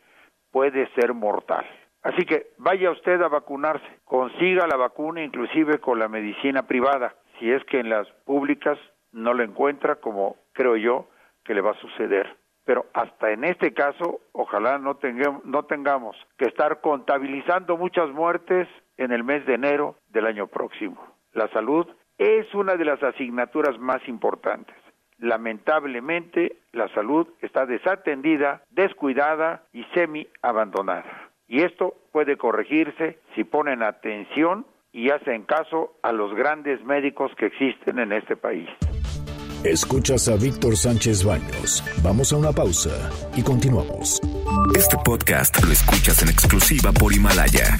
[0.51, 1.65] puede ser mortal.
[2.03, 7.51] Así que vaya usted a vacunarse, consiga la vacuna inclusive con la medicina privada, si
[7.51, 8.77] es que en las públicas
[9.11, 11.07] no la encuentra como creo yo
[11.43, 12.37] que le va a suceder.
[12.63, 18.67] Pero hasta en este caso, ojalá no, tengamos, no tengamos que estar contabilizando muchas muertes
[18.97, 21.01] en el mes de enero del año próximo.
[21.33, 21.87] La salud
[22.21, 24.75] es una de las asignaturas más importantes.
[25.17, 31.31] Lamentablemente, la salud está desatendida, descuidada y semi abandonada.
[31.47, 37.47] Y esto puede corregirse si ponen atención y hacen caso a los grandes médicos que
[37.47, 38.69] existen en este país.
[39.63, 41.83] Escuchas a Víctor Sánchez Baños.
[42.03, 44.21] Vamos a una pausa y continuamos.
[44.75, 47.77] Este podcast lo escuchas en exclusiva por Himalaya.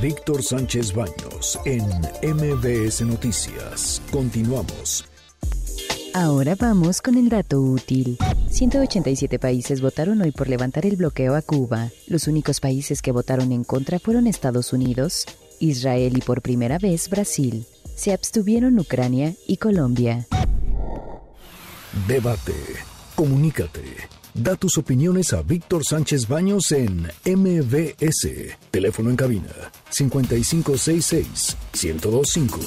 [0.00, 1.84] Víctor Sánchez Baños en
[2.22, 4.00] MBS Noticias.
[4.10, 5.04] Continuamos.
[6.14, 8.16] Ahora vamos con el dato útil.
[8.48, 11.90] 187 países votaron hoy por levantar el bloqueo a Cuba.
[12.06, 15.26] Los únicos países que votaron en contra fueron Estados Unidos,
[15.58, 17.66] Israel y por primera vez Brasil.
[17.94, 20.26] Se abstuvieron Ucrania y Colombia.
[22.08, 22.54] Debate.
[23.14, 24.19] Comunícate.
[24.34, 28.56] Da tus opiniones a Víctor Sánchez Baños en MBS.
[28.70, 29.50] Teléfono en cabina
[29.90, 32.60] 5566 1025.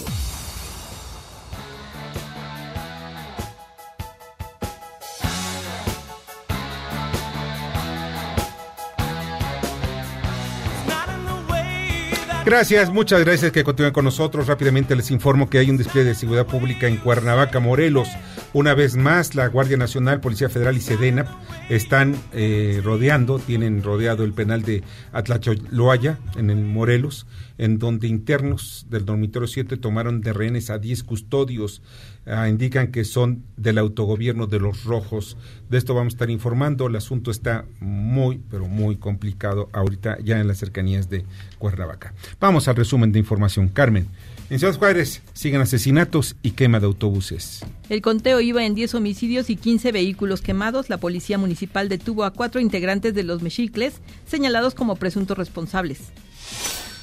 [12.46, 14.48] Gracias, muchas gracias que continúen con nosotros.
[14.48, 18.10] Rápidamente les informo que hay un despliegue de seguridad pública en Cuernavaca, Morelos.
[18.54, 21.26] Una vez más, la Guardia Nacional, Policía Federal y Sedena
[21.70, 27.26] están eh, rodeando, tienen rodeado el penal de Atlacholoaya, en el Morelos,
[27.58, 31.82] en donde internos del dormitorio 7 tomaron de rehenes a 10 custodios.
[32.28, 35.36] Ah, indican que son del autogobierno de los rojos.
[35.72, 36.86] De esto vamos a estar informando.
[36.86, 41.26] El asunto está muy, pero muy complicado ahorita ya en las cercanías de
[41.58, 42.14] Cuernavaca.
[42.40, 43.70] Vamos al resumen de información.
[43.70, 44.08] Carmen.
[44.50, 47.66] En Ciudad Juárez siguen asesinatos y quema de autobuses.
[47.90, 50.90] El conteo iba en 10 homicidios y 15 vehículos quemados.
[50.90, 53.96] La policía municipal detuvo a cuatro integrantes de los mexicles,
[54.28, 56.00] señalados como presuntos responsables.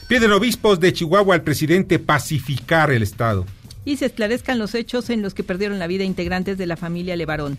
[0.07, 3.46] Piden obispos de Chihuahua al presidente pacificar el Estado.
[3.85, 7.16] Y se esclarezcan los hechos en los que perdieron la vida integrantes de la familia
[7.16, 7.59] Levarón.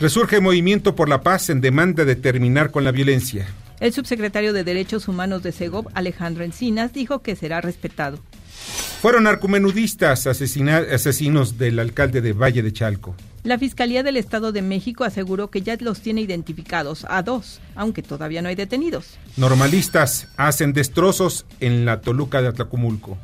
[0.00, 3.46] Resurge movimiento por la paz en demanda de terminar con la violencia.
[3.80, 8.18] El subsecretario de Derechos Humanos de Segov, Alejandro Encinas, dijo que será respetado.
[9.00, 13.14] Fueron narcomenudistas asesinos del alcalde de Valle de Chalco.
[13.44, 18.02] La Fiscalía del Estado de México aseguró que ya los tiene identificados a dos, aunque
[18.02, 19.18] todavía no hay detenidos.
[19.36, 23.18] Normalistas hacen destrozos en la Toluca de Atlacomulco.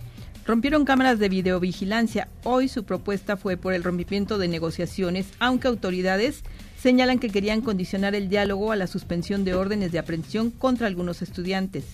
[0.46, 2.28] Rompieron cámaras de videovigilancia.
[2.44, 6.42] Hoy su propuesta fue por el rompimiento de negociaciones, aunque autoridades
[6.80, 11.22] señalan que querían condicionar el diálogo a la suspensión de órdenes de aprehensión contra algunos
[11.22, 11.84] estudiantes.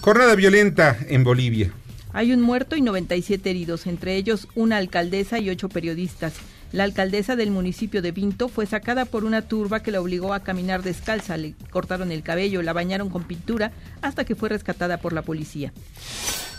[0.00, 1.72] Jornada violenta en Bolivia.
[2.14, 6.34] Hay un muerto y 97 heridos, entre ellos una alcaldesa y ocho periodistas.
[6.70, 10.44] La alcaldesa del municipio de Vinto fue sacada por una turba que la obligó a
[10.44, 15.12] caminar descalza, le cortaron el cabello, la bañaron con pintura hasta que fue rescatada por
[15.12, 15.72] la policía.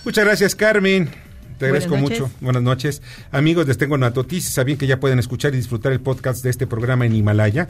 [0.04, 1.10] Muchas gracias, Carmen.
[1.58, 2.30] Te agradezco mucho.
[2.42, 3.02] Buenas noches.
[3.32, 4.50] Amigos, les tengo una noticia.
[4.50, 7.68] Sabían que ya pueden escuchar y disfrutar el podcast de este programa en Himalaya.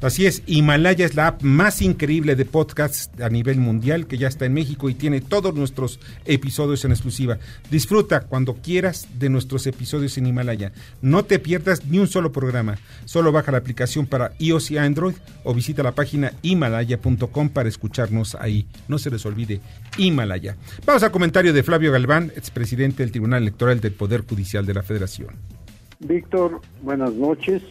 [0.00, 4.28] Así es, Himalaya es la app más increíble de podcasts a nivel mundial que ya
[4.28, 7.38] está en México y tiene todos nuestros episodios en exclusiva.
[7.70, 10.72] Disfruta cuando quieras de nuestros episodios en Himalaya.
[11.02, 12.78] No te pierdas ni un solo programa.
[13.04, 18.34] Solo baja la aplicación para iOS y Android o visita la página himalaya.com para escucharnos
[18.34, 18.66] ahí.
[18.88, 19.60] No se les olvide,
[19.96, 20.56] Himalaya.
[20.84, 25.30] Vamos al comentario de Flavio Galván, expresidente del Electoral del Poder Judicial de la Federación.
[25.98, 27.62] Víctor, buenas noches.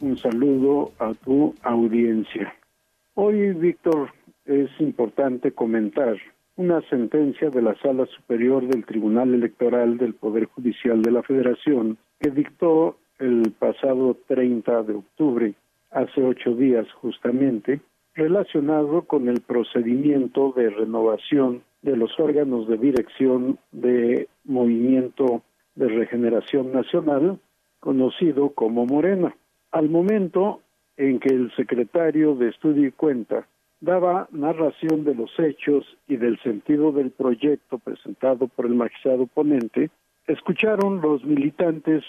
[0.00, 2.54] Un saludo a tu audiencia.
[3.14, 4.10] Hoy, Víctor,
[4.44, 6.16] es importante comentar
[6.56, 11.98] una sentencia de la Sala Superior del Tribunal Electoral del Poder Judicial de la Federación
[12.20, 15.54] que dictó el pasado 30 de octubre,
[15.90, 17.80] hace ocho días justamente,
[18.14, 25.42] relacionado con el procedimiento de renovación de los órganos de dirección de Movimiento
[25.74, 27.38] de Regeneración Nacional,
[27.80, 29.36] conocido como Morena.
[29.70, 30.60] Al momento
[30.96, 33.46] en que el secretario de Estudio y Cuenta
[33.80, 39.90] daba narración de los hechos y del sentido del proyecto presentado por el magistrado ponente,
[40.26, 42.02] escucharon los militantes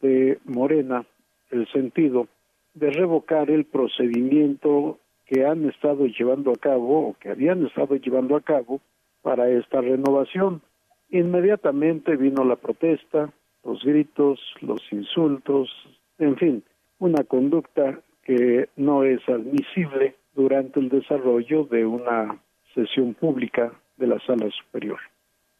[0.00, 1.04] de Morena
[1.50, 2.28] el sentido
[2.74, 8.36] de revocar el procedimiento que han estado llevando a cabo o que habían estado llevando
[8.36, 8.80] a cabo
[9.22, 10.62] para esta renovación.
[11.10, 13.32] Inmediatamente vino la protesta,
[13.64, 15.70] los gritos, los insultos,
[16.18, 16.62] en fin,
[16.98, 22.40] una conducta que no es admisible durante el desarrollo de una
[22.74, 24.98] sesión pública de la sala superior.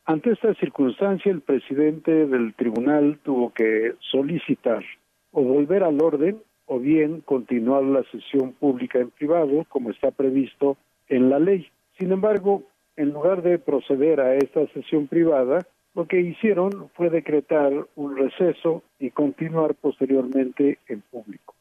[0.04, 4.84] Ante esta circunstancia, el presidente del tribunal tuvo que solicitar
[5.32, 10.76] o volver al orden o bien continuar la sesión pública en privado, como está previsto
[11.08, 11.66] en la ley.
[11.98, 12.62] Sin embargo,
[13.00, 18.82] en lugar de proceder a esta sesión privada, lo que hicieron fue decretar un receso
[18.98, 21.54] y continuar posteriormente en público.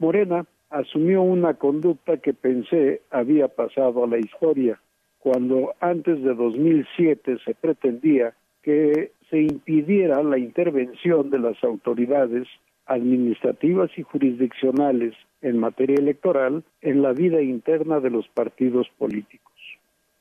[0.00, 4.80] Morena asumió una conducta que pensé había pasado a la historia,
[5.20, 12.48] cuando antes de 2007 se pretendía que se impidiera la intervención de las autoridades
[12.86, 19.49] administrativas y jurisdiccionales en materia electoral en la vida interna de los partidos políticos,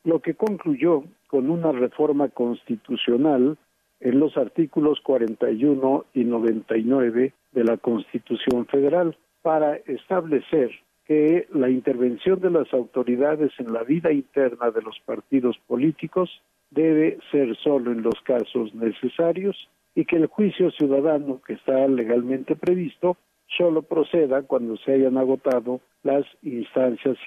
[0.03, 3.57] lo que concluyó con una reforma constitucional
[3.99, 10.71] en los artículos 41 y 99 de la Constitución Federal para establecer
[11.05, 16.29] que la intervención de las autoridades en la vida interna de los partidos políticos
[16.69, 19.57] debe ser solo en los casos necesarios
[19.95, 23.17] y que el juicio ciudadano que está legalmente previsto
[23.57, 27.17] solo proceda cuando se hayan agotado las instancias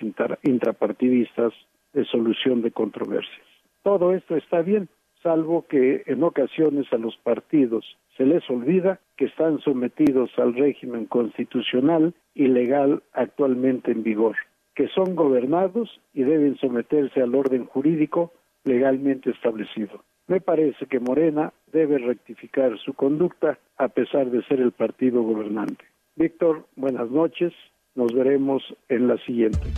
[0.44, 1.52] intrapartidistas
[1.92, 3.46] de solución de controversias.
[3.82, 4.88] Todo esto está bien,
[5.22, 7.84] salvo que en ocasiones a los partidos
[8.16, 14.36] se les olvida que están sometidos al régimen constitucional y legal actualmente en vigor,
[14.74, 18.32] que son gobernados y deben someterse al orden jurídico
[18.64, 20.04] legalmente establecido.
[20.28, 25.84] Me parece que Morena debe rectificar su conducta a pesar de ser el partido gobernante.
[26.14, 27.52] Víctor, buenas noches.
[27.94, 29.68] Nos veremos en la siguiente.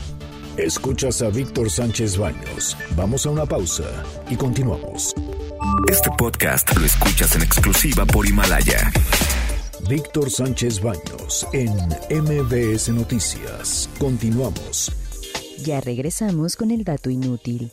[0.57, 2.77] Escuchas a Víctor Sánchez Baños.
[2.95, 5.12] Vamos a una pausa y continuamos.
[5.90, 8.93] Este podcast lo escuchas en exclusiva por Himalaya.
[9.88, 11.73] Víctor Sánchez Baños en
[12.09, 13.90] MBS Noticias.
[13.99, 14.93] Continuamos.
[15.64, 17.73] Ya regresamos con el dato inútil.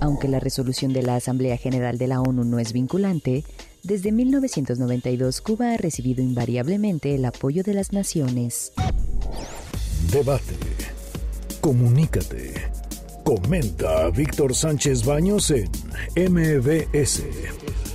[0.00, 3.44] Aunque la resolución de la Asamblea General de la ONU no es vinculante,
[3.82, 8.72] desde 1992 Cuba ha recibido invariablemente el apoyo de las naciones.
[10.12, 10.71] Debate.
[11.62, 12.72] Comunícate.
[13.24, 15.70] Comenta a Víctor Sánchez Baños en
[16.16, 17.22] MBS.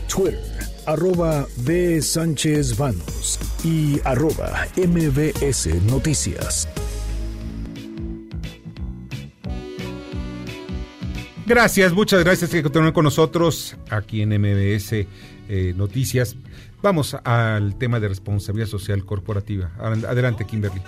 [0.07, 0.39] Twitter,
[0.85, 2.01] arroba B.
[2.01, 6.69] Sánchez Baños y arroba MBS Noticias.
[11.45, 16.37] Gracias, muchas gracias que continúen con nosotros aquí en MBS eh, Noticias.
[16.81, 19.73] Vamos al tema de responsabilidad social corporativa.
[19.77, 20.81] Adelante, Kimberly.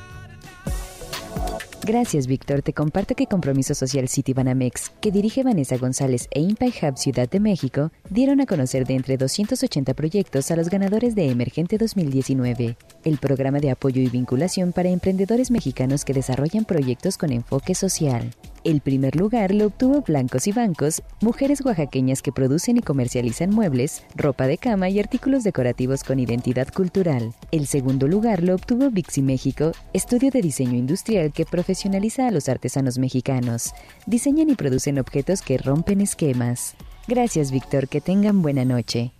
[1.83, 2.61] Gracias, Víctor.
[2.61, 7.29] Te comparto que Compromiso Social City Banamex, que dirige Vanessa González e Impact Hub Ciudad
[7.29, 12.75] de México, dieron a conocer de entre 280 proyectos a los ganadores de Emergente 2019,
[13.05, 18.29] el programa de apoyo y vinculación para emprendedores mexicanos que desarrollan proyectos con enfoque social.
[18.65, 24.03] El primer lugar lo obtuvo Blancos y Bancos, mujeres oaxaqueñas que producen y comercializan muebles,
[24.15, 27.33] ropa de cama y artículos decorativos con identidad cultural.
[27.51, 32.49] El segundo lugar lo obtuvo Bixi México, estudio de diseño industrial que profesionaliza a los
[32.49, 33.73] artesanos mexicanos.
[34.05, 36.75] Diseñan y producen objetos que rompen esquemas.
[37.07, 37.87] Gracias, Víctor.
[37.87, 39.13] Que tengan buena noche.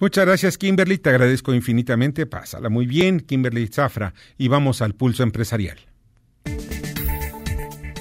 [0.00, 0.98] Muchas gracias, Kimberly.
[0.98, 2.26] Te agradezco infinitamente.
[2.26, 4.12] Pásala muy bien, Kimberly Zafra.
[4.36, 5.91] Y vamos al pulso empresarial.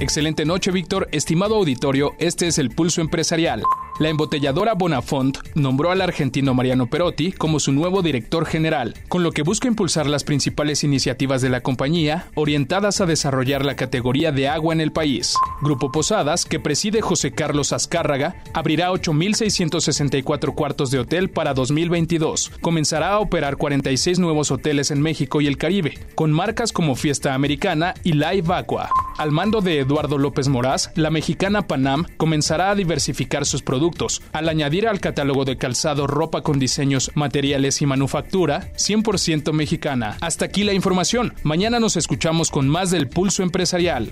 [0.02, 1.08] Excelente noche, Víctor.
[1.12, 3.62] Estimado auditorio, este es el Pulso Empresarial.
[4.02, 9.32] La embotelladora Bonafont nombró al argentino Mariano Perotti como su nuevo director general, con lo
[9.32, 14.48] que busca impulsar las principales iniciativas de la compañía orientadas a desarrollar la categoría de
[14.48, 15.36] agua en el país.
[15.62, 22.54] Grupo Posadas, que preside José Carlos Azcárraga, abrirá 8.664 cuartos de hotel para 2022.
[22.60, 27.36] Comenzará a operar 46 nuevos hoteles en México y el Caribe, con marcas como Fiesta
[27.36, 28.90] Americana y Live Aqua.
[29.20, 33.91] Al mando de Eduardo López Moraz, la mexicana Panam comenzará a diversificar sus productos,
[34.32, 40.18] al añadir al catálogo de calzado ropa con diseños, materiales y manufactura 100% mexicana.
[40.22, 41.34] Hasta aquí la información.
[41.44, 44.12] Mañana nos escuchamos con más del Pulso Empresarial.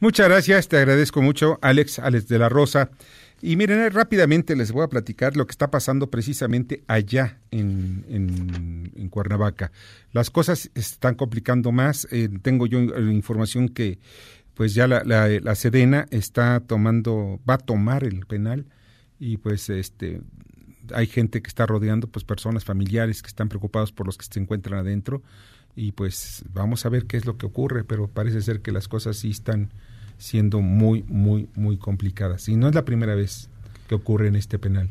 [0.00, 2.90] Muchas gracias, te agradezco mucho, Alex, Alex de la Rosa.
[3.44, 8.04] Y miren, eh, rápidamente les voy a platicar lo que está pasando precisamente allá en,
[8.08, 9.72] en, Cuernavaca.
[10.12, 12.06] Las cosas están complicando más.
[12.12, 13.98] Eh, tengo yo información que
[14.62, 18.64] pues ya la, la, la, Sedena está tomando, va a tomar el penal
[19.18, 20.20] y pues este
[20.94, 24.38] hay gente que está rodeando, pues personas familiares que están preocupados por los que se
[24.38, 25.20] encuentran adentro
[25.74, 28.86] y pues vamos a ver qué es lo que ocurre, pero parece ser que las
[28.86, 29.70] cosas sí están
[30.16, 32.48] siendo muy, muy, muy complicadas.
[32.48, 33.50] Y no es la primera vez
[33.88, 34.90] que ocurre en este penal.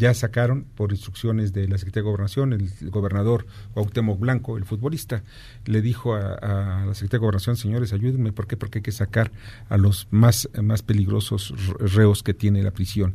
[0.00, 5.22] Ya sacaron, por instrucciones de la Secretaría de Gobernación, el, gobernador Cuauhtémoc Blanco, el futbolista,
[5.66, 8.56] le dijo a, la Secretaría de Gobernación, señores, ayúdenme, ¿por qué?
[8.56, 9.30] Porque hay que sacar
[9.68, 13.14] a los más, más peligrosos reos que tiene la prisión.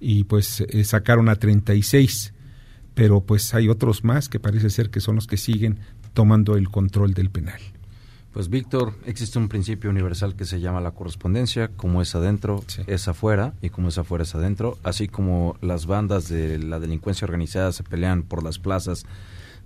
[0.00, 2.32] Y pues eh, sacaron a 36,
[2.94, 5.78] pero pues hay otros más que parece ser que son los que siguen
[6.14, 7.60] tomando el control del penal.
[8.34, 13.06] Pues Víctor, existe un principio universal que se llama la correspondencia, como es adentro es
[13.06, 17.70] afuera y como es afuera es adentro, así como las bandas de la delincuencia organizada
[17.70, 19.06] se pelean por las plazas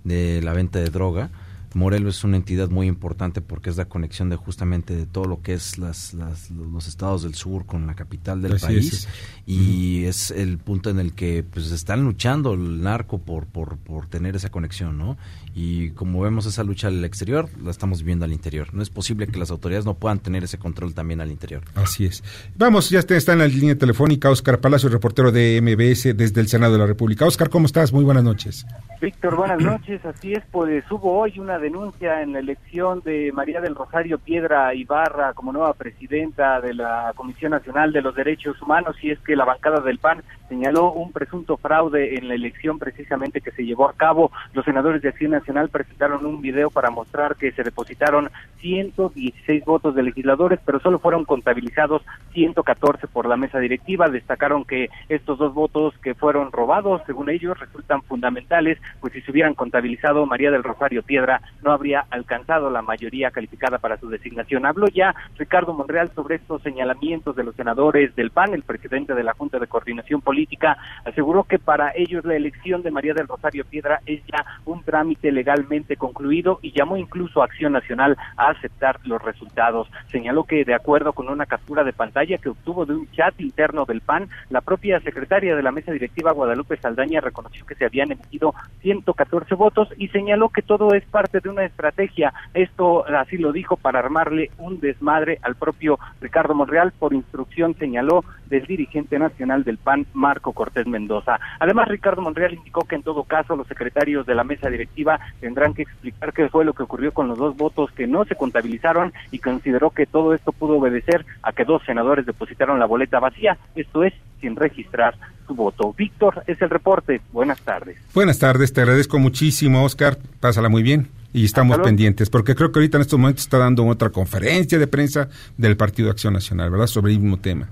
[0.03, 1.31] de la venta de droga,
[1.73, 5.41] Morelos es una entidad muy importante porque es la conexión de justamente de todo lo
[5.41, 9.07] que es las, los estados del sur con la capital del país
[9.45, 14.07] y es el punto en el que pues están luchando el narco por, por, por
[14.07, 15.17] tener esa conexión, ¿no?
[15.53, 18.73] Y como vemos esa lucha al exterior, la estamos viviendo al interior.
[18.73, 21.63] No es posible que las autoridades no puedan tener ese control también al interior.
[21.75, 22.23] Así es.
[22.55, 26.73] Vamos, ya está en la línea telefónica Oscar Palacio, reportero de MBS desde el Senado
[26.73, 27.25] de la República.
[27.25, 27.91] Oscar, ¿cómo estás?
[27.91, 28.65] Muy buenas noches.
[29.01, 30.03] Víctor, buenas noches.
[30.05, 34.73] Así es, pues hubo hoy una denuncia en la elección de María del Rosario Piedra
[34.73, 39.35] Ibarra como nueva presidenta de la Comisión Nacional de los Derechos Humanos y es que
[39.35, 43.87] la bancada del PAN señaló un presunto fraude en la elección precisamente que se llevó
[43.87, 44.31] a cabo.
[44.53, 48.29] Los senadores de Acción Nacional presentaron un video para mostrar que se depositaron
[48.59, 52.01] 116 votos de legisladores, pero solo fueron contabilizados
[52.33, 54.09] 114 por la mesa directiva.
[54.09, 59.31] Destacaron que estos dos votos que fueron robados, según ellos, resultan fundamentales, pues si se
[59.31, 64.65] hubieran contabilizado María del Rosario Piedra, no habría alcanzado la mayoría calificada para su designación.
[64.65, 69.23] Habló ya Ricardo Monreal sobre estos señalamientos de los senadores del PAN, el presidente de
[69.23, 73.65] la Junta de Coordinación Política aseguró que para ellos la elección de María del Rosario
[73.65, 78.99] Piedra es ya un trámite legalmente concluido y llamó incluso a Acción Nacional a aceptar
[79.05, 79.89] los resultados.
[80.11, 83.85] Señaló que de acuerdo con una captura de pantalla que obtuvo de un chat interno
[83.85, 88.11] del PAN, la propia secretaria de la mesa directiva Guadalupe Saldaña reconoció que se habían
[88.11, 92.33] emitido 114 votos y señaló que todo es parte de una estrategia.
[92.53, 98.23] Esto así lo dijo para armarle un desmadre al propio Ricardo Monreal por instrucción señaló
[98.49, 101.39] del dirigente nacional del PAN, Marco Cortés Mendoza.
[101.59, 105.73] Además, Ricardo Monreal indicó que en todo caso los secretarios de la mesa directiva tendrán
[105.73, 109.13] que explicar qué fue lo que ocurrió con los dos votos que no se contabilizaron
[109.31, 113.57] y consideró que todo esto pudo obedecer a que dos senadores depositaron la boleta vacía,
[113.75, 115.15] esto es, sin registrar
[115.47, 115.93] su voto.
[115.93, 117.21] Víctor, es el reporte.
[117.31, 117.97] Buenas tardes.
[118.13, 120.17] Buenas tardes, te agradezco muchísimo, Oscar.
[120.39, 123.85] Pásala muy bien y estamos pendientes, porque creo que ahorita en estos momentos está dando
[123.85, 126.87] otra conferencia de prensa del Partido Acción Nacional, ¿verdad?
[126.87, 127.69] Sobre el mismo tema.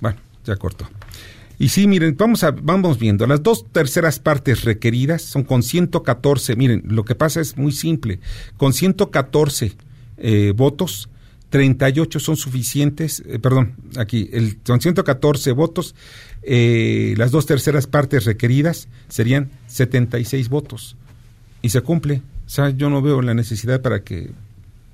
[0.00, 0.88] Bueno, ya cortó.
[1.58, 3.26] Y sí, miren, vamos, a, vamos viendo.
[3.26, 6.56] Las dos terceras partes requeridas son con 114.
[6.56, 8.18] Miren, lo que pasa es muy simple.
[8.56, 9.72] Con 114
[10.16, 11.08] eh, votos,
[11.50, 13.22] 38 son suficientes.
[13.26, 15.94] Eh, perdón, aquí, el, son 114 votos.
[16.42, 20.96] Eh, las dos terceras partes requeridas serían 76 votos.
[21.62, 22.22] Y se cumple.
[22.46, 24.30] O sea, yo no veo la necesidad para que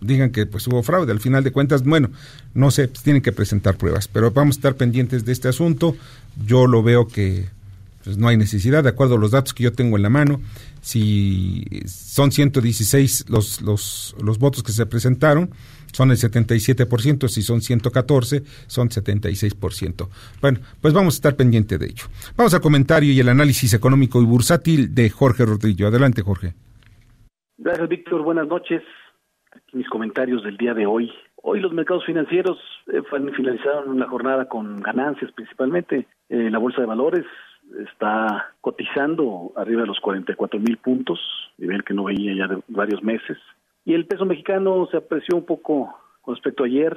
[0.00, 1.12] digan que pues hubo fraude.
[1.12, 2.10] Al final de cuentas, bueno,
[2.54, 5.96] no sé, pues, tienen que presentar pruebas, pero vamos a estar pendientes de este asunto.
[6.46, 7.46] Yo lo veo que
[8.04, 10.40] pues, no hay necesidad, de acuerdo a los datos que yo tengo en la mano.
[10.82, 15.50] Si son 116 los, los, los votos que se presentaron,
[15.98, 20.08] son el 77%, si son 114, son 76%.
[20.40, 22.04] Bueno, pues vamos a estar pendiente de ello.
[22.36, 25.88] Vamos al comentario y el análisis económico y bursátil de Jorge Rodrillo.
[25.88, 26.54] Adelante, Jorge.
[27.56, 28.22] Gracias, Víctor.
[28.22, 28.82] Buenas noches
[29.72, 31.10] mis comentarios del día de hoy.
[31.42, 32.58] Hoy los mercados financieros
[32.92, 33.02] eh,
[33.36, 36.06] finalizaron una jornada con ganancias principalmente.
[36.28, 37.26] Eh, la bolsa de valores
[37.90, 41.18] está cotizando arriba de los 44 mil puntos,
[41.58, 43.36] nivel que no veía ya de varios meses.
[43.88, 46.94] Y el peso mexicano se apreció un poco con respecto a ayer,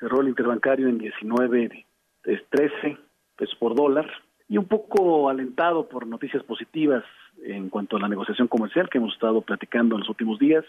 [0.00, 1.86] cerró el interbancario en 19,
[2.24, 2.98] 13
[3.36, 4.10] pesos por dólar.
[4.48, 7.04] Y un poco alentado por noticias positivas
[7.44, 10.64] en cuanto a la negociación comercial que hemos estado platicando en los últimos días.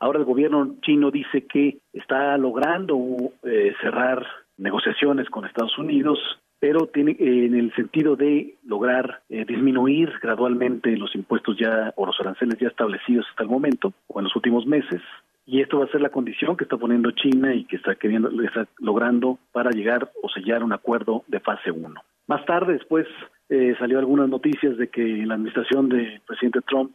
[0.00, 2.98] Ahora el gobierno chino dice que está logrando
[3.44, 6.18] eh, cerrar negociaciones con Estados Unidos,
[6.64, 12.06] pero tiene eh, en el sentido de lograr eh, disminuir gradualmente los impuestos ya o
[12.06, 15.02] los aranceles ya establecidos hasta el momento o en los últimos meses.
[15.44, 18.30] Y esto va a ser la condición que está poniendo China y que está queriendo,
[18.42, 22.00] está logrando para llegar o sellar un acuerdo de fase 1.
[22.28, 23.06] Más tarde, después,
[23.50, 26.92] eh, salió algunas noticias de que la administración del presidente Trump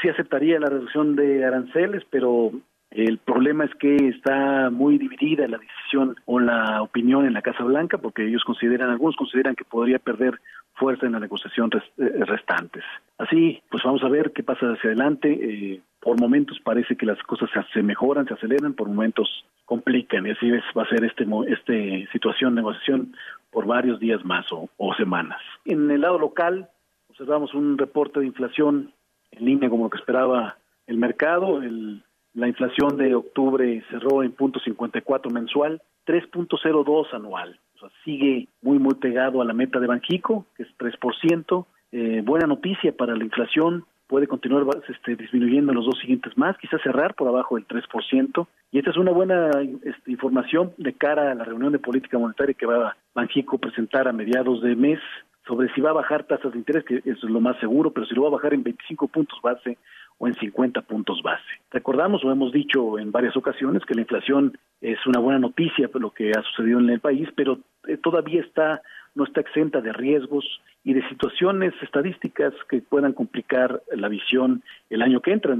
[0.00, 2.52] sí aceptaría la reducción de aranceles, pero
[2.90, 7.62] el problema es que está muy dividida la decisión o la opinión en la Casa
[7.62, 10.40] Blanca, porque ellos consideran, algunos consideran que podría perder
[10.74, 12.84] fuerza en la negociación eh, restantes.
[13.18, 15.30] Así, pues vamos a ver qué pasa hacia adelante.
[15.30, 20.30] Eh, por momentos parece que las cosas se mejoran, se aceleran, por momentos complican y
[20.30, 23.14] así va a ser este este situación negociación
[23.50, 25.40] por varios días más o, semanas.
[25.64, 26.70] En el lado local
[27.10, 28.92] observamos un reporte de inflación
[29.32, 31.62] en línea como lo que esperaba el mercado.
[31.62, 32.02] El,
[32.34, 37.58] la inflación de octubre cerró en punto 54 mensual, 3.02 anual.
[37.76, 41.66] O sea, sigue muy muy pegado a la meta de Banjico, que es 3%.
[41.92, 46.56] Eh, buena noticia para la inflación, puede continuar este, disminuyendo en los dos siguientes más,
[46.58, 48.46] quizás cerrar por abajo del 3%.
[48.72, 49.50] Y esta es una buena
[49.84, 54.08] este, información de cara a la reunión de política monetaria que va a Banjico presentar
[54.08, 54.98] a mediados de mes
[55.46, 58.06] sobre si va a bajar tasas de interés, que eso es lo más seguro, pero
[58.06, 59.78] si lo va a bajar en 25 puntos base
[60.18, 61.44] o en 50 puntos base.
[61.70, 66.02] Recordamos o hemos dicho en varias ocasiones que la inflación es una buena noticia por
[66.02, 68.82] lo que ha sucedido en el país, pero eh, todavía está
[69.14, 75.02] no está exenta de riesgos y de situaciones estadísticas que puedan complicar la visión el
[75.02, 75.56] año que entra.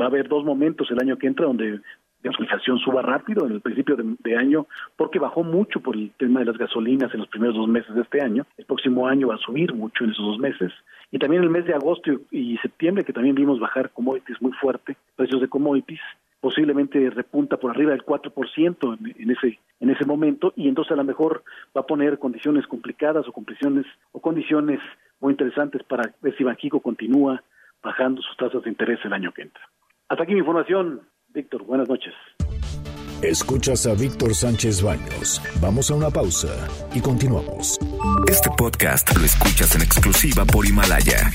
[0.00, 1.80] Va a haber dos momentos el año que entra donde
[2.22, 4.66] la inflación suba rápido en el principio de, año
[4.96, 8.02] porque bajó mucho por el tema de las gasolinas en los primeros dos meses de
[8.02, 8.46] este año.
[8.56, 10.72] El próximo año va a subir mucho en esos dos meses.
[11.10, 14.96] Y también el mes de agosto y, septiembre, que también vimos bajar commodities muy fuerte,
[15.16, 16.00] precios de commodities,
[16.40, 20.96] posiblemente repunta por arriba del 4% en, en, ese en ese momento y entonces a
[20.96, 21.42] lo mejor
[21.76, 24.80] va a poner condiciones complicadas o condiciones o condiciones
[25.20, 27.42] muy interesantes para ver si Banjico continúa
[27.82, 29.62] bajando sus tasas de interés el año que entra.
[30.08, 31.00] Hasta aquí mi información,
[31.32, 31.64] Víctor.
[31.64, 32.12] Buenas noches.
[33.22, 35.40] Escuchas a Víctor Sánchez Baños.
[35.60, 36.48] Vamos a una pausa
[36.92, 37.78] y continuamos.
[38.28, 41.30] Este podcast lo escuchas en exclusiva por Himalaya.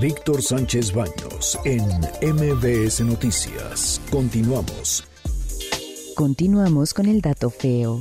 [0.00, 1.84] Víctor Sánchez Baños en
[2.34, 4.00] MBS Noticias.
[4.10, 5.04] Continuamos.
[6.16, 8.00] Continuamos con el dato feo.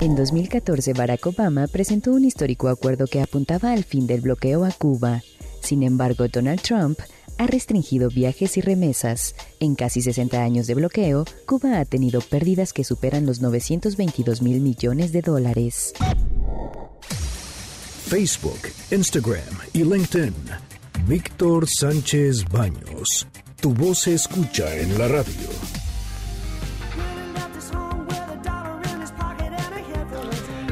[0.00, 4.70] En 2014, Barack Obama presentó un histórico acuerdo que apuntaba al fin del bloqueo a
[4.70, 5.22] Cuba.
[5.62, 6.98] Sin embargo, Donald Trump
[7.38, 9.34] ha restringido viajes y remesas.
[9.60, 14.60] En casi 60 años de bloqueo, Cuba ha tenido pérdidas que superan los 922 mil
[14.60, 15.92] millones de dólares.
[18.08, 18.60] Facebook,
[18.90, 20.34] Instagram y LinkedIn
[21.06, 23.28] Víctor Sánchez Baños.
[23.60, 25.85] Tu voz se escucha en la radio.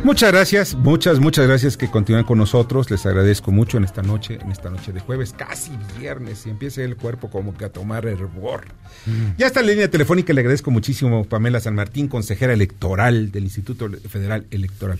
[0.05, 2.91] Muchas gracias, muchas, muchas gracias que continúan con nosotros.
[2.91, 6.83] Les agradezco mucho en esta noche, en esta noche de jueves, casi viernes, y empieza
[6.83, 8.67] el cuerpo como que a tomar hervor.
[9.07, 9.39] Mm.
[9.39, 13.89] Ya está en línea telefónica, le agradezco muchísimo Pamela San Martín, consejera electoral del Instituto
[14.11, 14.99] Federal Electoral,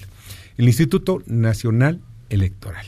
[0.57, 2.01] el Instituto Nacional
[2.31, 2.87] Electoral.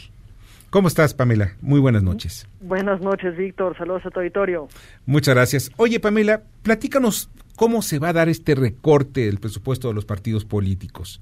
[0.70, 1.52] ¿Cómo estás, Pamela?
[1.60, 2.48] Muy buenas noches.
[2.62, 3.76] Buenas noches, Víctor.
[3.76, 4.68] Saludos a tu auditorio.
[5.04, 5.70] Muchas gracias.
[5.76, 10.46] Oye, Pamela, platícanos cómo se va a dar este recorte del presupuesto de los partidos
[10.46, 11.20] políticos.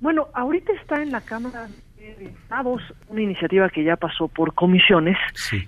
[0.00, 5.16] Bueno, ahorita está en la Cámara de Estados una iniciativa que ya pasó por comisiones,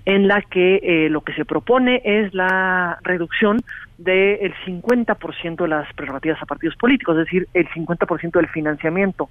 [0.04, 3.60] en la que eh, lo que se propone es la reducción
[3.98, 9.28] del 50% de las prerrogativas a partidos políticos, es decir, el 50% del financiamiento,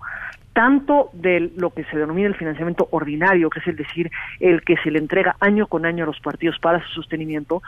[0.54, 4.78] tanto de lo que se denomina el financiamiento ordinario, que es el decir, el que
[4.78, 7.62] se le entrega año con año a los partidos para su sostenimiento,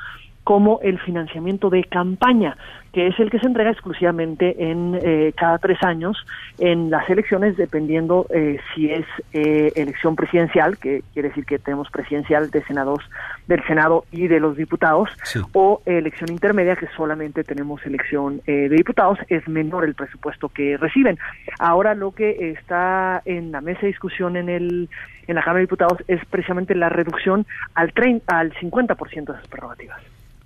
[0.44, 2.58] como el financiamiento de campaña,
[2.92, 6.18] que es el que se entrega exclusivamente en eh, cada tres años
[6.60, 11.90] en las elecciones, dependiendo eh, si es eh, elección presidencial, que quiere decir que tenemos
[11.90, 13.08] presidencial de senadores
[13.48, 15.10] del Senado y de los diputados,
[15.54, 21.18] o elección intermedia, que solamente tenemos elección de diputados, es menor el presupuesto que reciben.
[21.60, 24.90] Ahora lo que está en la mesa de discusión en el
[25.28, 29.48] en la Cámara de Diputados es precisamente la reducción al 30, al 50% de esas
[29.48, 30.02] prerrogativas.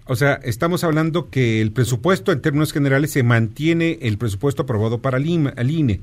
[0.10, 5.02] O sea, estamos hablando que el presupuesto en términos generales se mantiene el presupuesto aprobado
[5.02, 6.00] para el INE,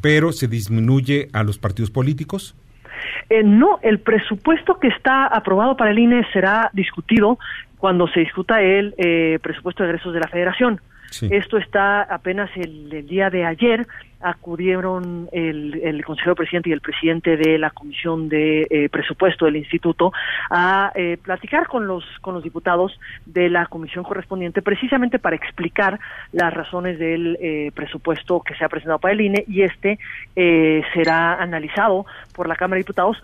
[0.00, 2.54] pero se disminuye a los partidos políticos.
[3.30, 7.38] Eh, no, el presupuesto que está aprobado para el INE será discutido
[7.78, 10.80] cuando se discuta el eh, presupuesto de egresos de la Federación.
[11.20, 13.86] Esto está apenas el, día de ayer
[14.20, 19.56] acudieron el, el, consejero presidente y el presidente de la comisión de eh, presupuesto del
[19.56, 20.12] instituto
[20.48, 25.98] a eh, platicar con los con los diputados de la comisión correspondiente precisamente para explicar
[26.30, 29.98] las razones del eh, presupuesto que se ha presentado para el INE y este
[30.36, 33.20] eh, será analizado por la Cámara de Diputados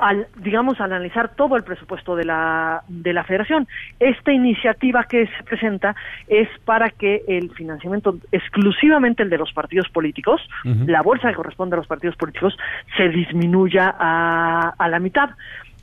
[0.00, 3.66] al, digamos, analizar todo el presupuesto de la, de la federación.
[3.98, 5.94] Esta iniciativa que se presenta
[6.28, 11.76] es para que el financiamiento exclusivamente el de los partidos políticos, la bolsa que corresponde
[11.76, 12.56] a los partidos políticos,
[12.96, 15.30] se disminuya a, a la mitad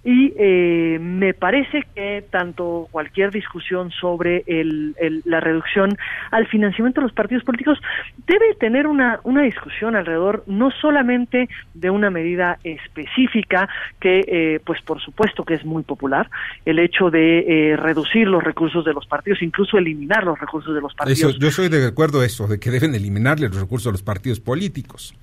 [0.04, 4.96] y eh, me parece que tanto cualquier discusión sobre el,
[5.26, 5.96] la reducción
[6.32, 7.78] al financiamiento de los partidos políticos
[8.26, 14.82] debe tener una, una discusión alrededor no solamente de una medida específica que eh, pues
[14.82, 16.30] por supuesto que es muy popular
[16.66, 20.82] el hecho de eh, reducir los recursos de los partidos incluso eliminar los recursos de
[20.82, 21.38] los partidos.
[21.38, 24.40] yo soy de acuerdo a eso de que deben eliminarle los recursos a los partidos
[24.40, 25.14] políticos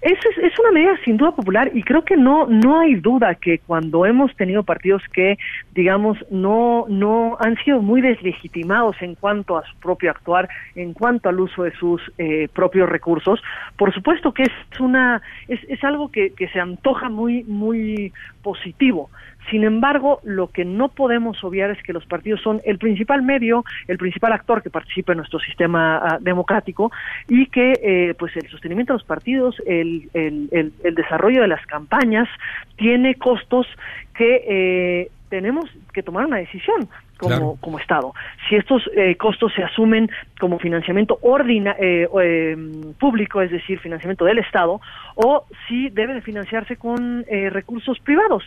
[0.00, 3.58] es, es, una medida sin duda popular y creo que no no hay duda que
[3.58, 5.38] cuando hemos tenido partidos que
[5.74, 11.28] digamos no no han sido muy deslegitimados en cuanto a su propio actuar en cuanto
[11.28, 13.42] al uso de sus eh, propios recursos
[13.76, 19.10] por supuesto que es una es, es algo que, que se antoja muy muy positivo
[19.50, 23.64] sin embargo, lo que no podemos obviar es que los partidos son el principal medio,
[23.86, 26.90] el principal actor que participa en nuestro sistema ah, democrático
[27.28, 31.64] y que eh, pues el sostenimiento de los partidos, el, el, el, desarrollo de las
[31.66, 32.28] campañas
[32.76, 33.66] tiene costos
[34.14, 36.88] que eh, tenemos que tomar una decisión
[37.18, 38.14] como, como Estado.
[38.48, 44.24] Si estos eh, costos se asumen como financiamiento ordina, eh, em, público, es decir, financiamiento
[44.24, 44.80] del Estado,
[45.16, 48.44] o si debe de financiarse con eh, recursos privados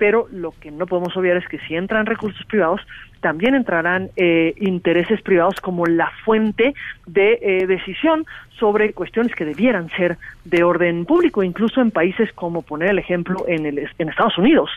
[0.00, 2.80] pero lo que no podemos obviar es que si entran recursos privados,
[3.20, 6.74] también entrarán eh, intereses privados como la fuente
[7.06, 8.24] de eh, decisión
[8.58, 13.44] sobre cuestiones que debieran ser de orden público, incluso en países como poner el ejemplo
[13.46, 14.70] en, el, en Estados Unidos,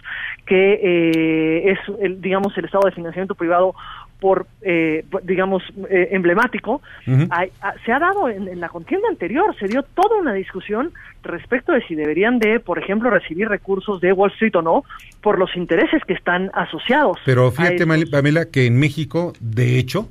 [0.45, 3.75] que eh, es, el, digamos, el estado de financiamiento privado
[4.23, 6.81] por, eh, digamos, eh, emblemático,
[7.29, 10.93] hay, a, se ha dado en, en, la contienda anterior, se dio toda una discusión
[11.23, 14.85] respecto de si deberían de, por ejemplo, recibir recursos de Wall Street o no,
[15.19, 17.17] por los intereses que están asociados.
[17.25, 20.07] Pero fíjate, Pamela, que en México, de hecho,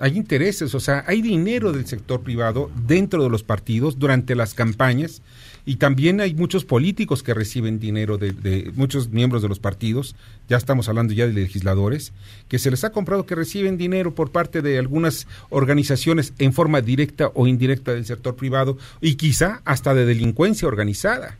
[0.00, 4.54] hay intereses, o sea, hay dinero del sector privado dentro de los partidos durante las
[4.54, 5.20] campañas
[5.64, 10.16] y también hay muchos políticos que reciben dinero de, muchos miembros de los partidos,
[10.48, 12.12] ya estamos hablando ya de legisladores,
[12.48, 16.80] que se les ha comprado que reciben dinero por parte de algunas organizaciones en forma
[16.80, 21.36] directa o indirecta del sector privado y quizá hasta de delincuencia organizada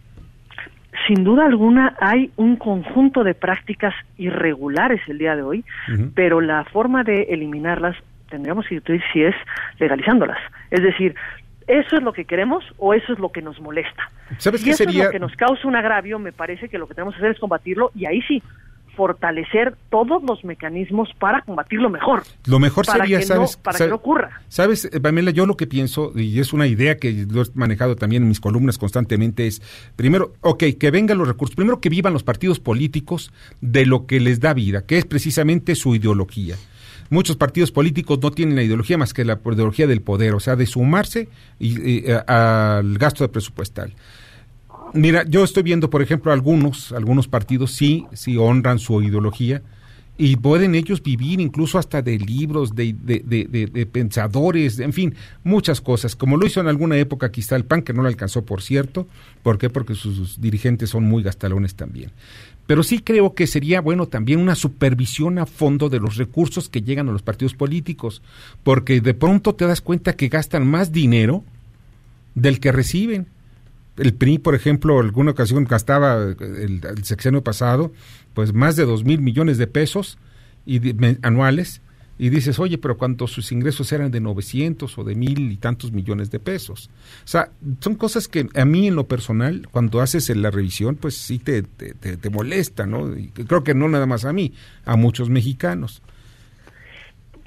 [1.06, 6.12] sin duda alguna hay un conjunto de prácticas irregulares el día de hoy, uh -huh.
[6.14, 7.96] pero la forma de eliminarlas
[8.30, 9.34] tendríamos que decir si es
[9.78, 10.38] legalizándolas.
[10.70, 11.14] Es decir,
[11.70, 14.10] ¿eso es lo que queremos o eso es lo que nos molesta?
[14.38, 15.02] ¿Sabes si qué eso sería?
[15.02, 17.32] es lo que nos causa un agravio, me parece que lo que tenemos que hacer
[17.32, 18.42] es combatirlo y ahí sí
[18.96, 22.22] fortalecer todos los mecanismos para combatirlo mejor.
[22.46, 23.56] Lo mejor para sería, que ¿sabes?
[23.56, 24.42] No, para que no ocurra.
[24.48, 27.96] Sabes, eh, Pamela, yo lo que pienso, y es una idea que lo he manejado
[27.96, 29.62] también en mis columnas constantemente, es,
[29.96, 34.20] primero, ok, que vengan los recursos, primero que vivan los partidos políticos de lo que
[34.20, 36.56] les da vida, que es precisamente su ideología
[37.11, 40.56] muchos partidos políticos no tienen la ideología más que la ideología del poder, o sea,
[40.56, 43.92] de sumarse y, y, al gasto presupuestal.
[44.94, 49.62] Mira, yo estoy viendo, por ejemplo, algunos, algunos partidos sí, sí honran su ideología
[50.20, 55.14] y pueden ellos vivir incluso hasta de libros, de, de, de, de, pensadores, en fin,
[55.44, 58.44] muchas cosas, como lo hizo en alguna época quizá el PAN, que no lo alcanzó,
[58.44, 59.08] por cierto,
[59.42, 59.70] ¿por qué?
[59.70, 62.11] Porque sus dirigentes son muy gastalones también.
[62.70, 66.82] Pero sí creo que sería bueno también una supervisión a fondo de los recursos que
[66.82, 68.22] llegan a los partidos políticos,
[68.62, 71.42] porque de pronto te das cuenta que gastan más dinero
[72.36, 73.26] del que reciben.
[73.96, 77.92] El PRI, por ejemplo, alguna ocasión gastaba el, el sexenio pasado,
[78.34, 80.16] pues más de dos mil millones de pesos
[81.22, 81.80] anuales,
[82.22, 85.90] y dices, oye, pero cuántos sus ingresos eran de 900 o de mil y tantos
[85.90, 86.90] millones de pesos.
[87.24, 87.48] O sea,
[87.80, 91.62] son cosas que a mí en lo personal, cuando haces la revisión, pues sí te,
[91.62, 93.16] te, te, te molesta, ¿no?
[93.16, 94.52] Y creo que no nada más a mí,
[94.84, 96.02] a muchos mexicanos.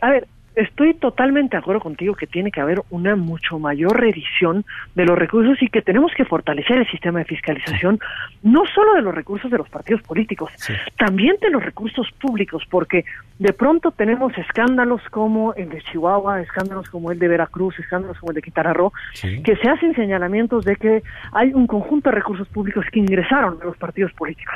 [0.02, 4.66] A ver, estoy totalmente de acuerdo contigo que tiene que haber una mucho mayor revisión
[4.96, 8.00] de los recursos y que tenemos que fortalecer el sistema de fiscalización,
[8.44, 10.74] no solo de los recursos de los partidos políticos, sí.
[10.98, 13.06] también de los recursos públicos, porque
[13.40, 18.32] de pronto tenemos escándalos como el de Chihuahua, escándalos como el de Veracruz, escándalos como
[18.32, 19.42] el de Quintana Roo, sí.
[19.44, 23.66] que se hacen señalamientos de que hay un conjunto de recursos públicos que ingresaron a
[23.66, 24.56] los partidos políticos.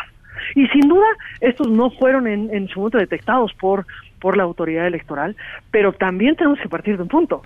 [0.55, 1.07] Y sin duda,
[1.41, 3.85] estos no fueron en, en su momento detectados por
[4.19, 5.35] por la autoridad electoral,
[5.71, 7.43] pero también tenemos que partir de un punto.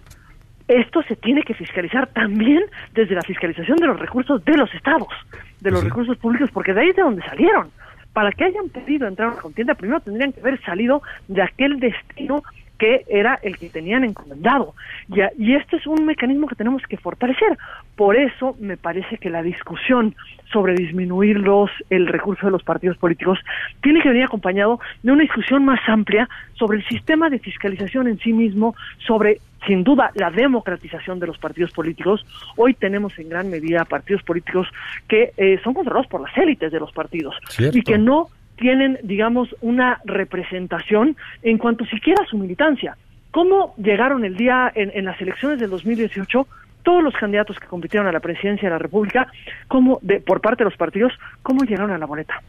[0.67, 2.63] Esto se tiene que fiscalizar también
[2.93, 5.09] desde la fiscalización de los recursos de los estados,
[5.59, 7.71] de los recursos públicos, porque de ahí es de donde salieron.
[8.13, 11.79] Para que hayan podido entrar a una contienda, primero tendrían que haber salido de aquel
[11.79, 12.43] destino
[12.81, 14.73] que era el que tenían encomendado.
[15.07, 17.55] Y, y este es un mecanismo que tenemos que fortalecer.
[17.95, 20.15] Por eso me parece que la discusión
[20.51, 23.37] sobre disminuir los, el recurso de los partidos políticos
[23.83, 28.17] tiene que venir acompañado de una discusión más amplia sobre el sistema de fiscalización en
[28.17, 28.73] sí mismo,
[29.05, 32.25] sobre, sin duda, la democratización de los partidos políticos.
[32.57, 34.67] Hoy tenemos en gran medida partidos políticos
[35.07, 37.77] que eh, son controlados por las élites de los partidos Cierto.
[37.77, 38.29] y que no
[38.61, 42.95] tienen, digamos, una representación en cuanto siquiera a su militancia.
[43.31, 46.47] ¿Cómo llegaron el día en, en las elecciones del 2018
[46.83, 49.27] todos los candidatos que compitieron a la presidencia de la República,
[49.67, 52.41] cómo de, por parte de los partidos, cómo llegaron a la boleta?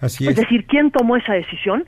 [0.00, 0.36] Así Es es.
[0.36, 1.84] decir, ¿quién tomó esa decisión?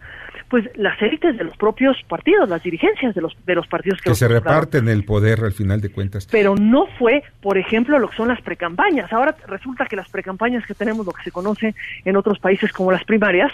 [0.53, 4.05] Pues las élites de los propios partidos, las dirigencias de los, de los partidos que,
[4.05, 6.29] Que los se reparten el poder al final de cuentas.
[6.31, 9.11] Pero no fue, por ejemplo, lo que son las precampañas.
[9.15, 11.75] Ahora resulta que las precampañas que tenemos, lo que se conoce
[12.05, 13.51] en otros países como las primarias,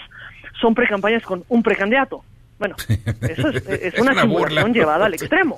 [0.59, 2.21] son precampañas con un precandidato.
[2.57, 2.75] Bueno,
[3.21, 4.67] eso es, es Es una, una burla.
[4.67, 5.57] llevada al extremo.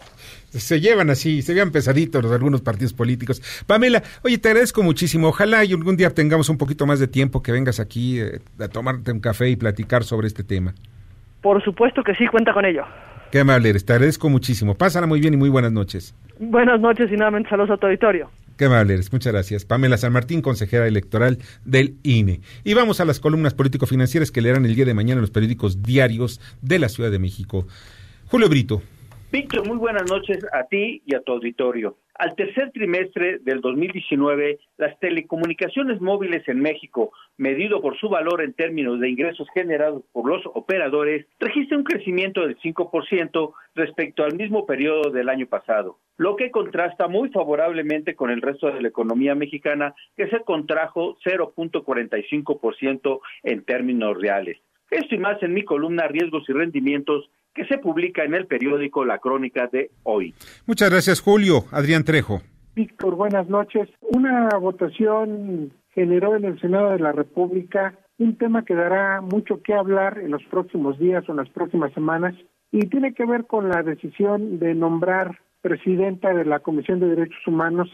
[0.52, 3.42] Se llevan así, se vean pesaditos los algunos partidos políticos.
[3.66, 5.30] Pamela, oye, te agradezco muchísimo.
[5.30, 8.68] Ojalá y algún día tengamos un poquito más de tiempo que vengas aquí eh, a
[8.68, 10.76] tomarte un café y platicar sobre este tema.
[11.42, 12.84] Por supuesto que sí, cuenta con ello.
[13.32, 14.76] Qué amable eres, te agradezco muchísimo.
[14.76, 16.14] Pásala muy bien y muy buenas noches.
[16.39, 18.30] Buenas noches y nuevamente saludos a tu auditorio.
[18.58, 19.66] Qué amable eres, muchas gracias.
[19.66, 22.42] Pamela San Martín, consejera electoral del INE.
[22.64, 25.82] Y vamos a las columnas político-financieras que leerán el día de mañana en los periódicos
[25.82, 27.66] diarios de la Ciudad de México.
[28.28, 28.82] Julio Brito.
[29.32, 31.98] Víctor, muy buenas noches a ti y a tu auditorio.
[32.22, 38.53] Al tercer trimestre del 2019, las telecomunicaciones móviles en México, medido por su valor en
[38.53, 44.67] términos de ingresos generados por los operadores, registra un crecimiento del 5% respecto al mismo
[44.67, 49.34] periodo del año pasado, lo que contrasta muy favorablemente con el resto de la economía
[49.34, 54.59] mexicana, que se contrajo 0.45% en términos reales.
[54.92, 59.06] Esto y más en mi columna Riesgos y Rendimientos que se publica en el periódico
[59.06, 60.36] La Crónica de hoy.
[60.68, 61.64] Muchas gracias, Julio.
[61.72, 62.42] Adrián Trejo.
[62.76, 63.89] Víctor, buenas noches.
[64.02, 69.74] Una votación generó en el Senado de la República un tema que dará mucho que
[69.74, 72.36] hablar en los próximos días o en las próximas semanas
[72.72, 77.48] y tiene que ver con la decisión de nombrar presidenta de la Comisión de Derechos
[77.48, 77.89] Humanos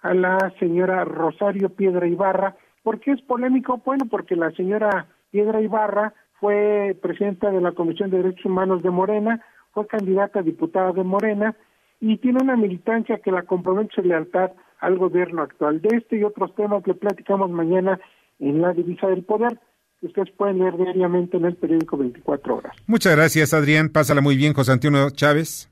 [0.00, 2.56] a la señora Rosario Piedra Ibarra.
[2.82, 3.80] ¿Por qué es polémico?
[3.84, 8.90] Bueno, porque la señora Piedra Ibarra fue presidenta de la Comisión de Derechos Humanos de
[8.90, 11.54] Morena, fue candidata a diputada de Morena
[12.00, 15.80] y tiene una militancia que la compromete su lealtad al gobierno actual.
[15.82, 18.00] De este y otros temas le platicamos mañana
[18.38, 19.60] en la divisa del poder,
[20.00, 22.74] que ustedes pueden leer diariamente en el periódico 24 horas.
[22.86, 23.90] Muchas gracias, Adrián.
[23.90, 25.70] Pásala muy bien, José Antonio Chávez.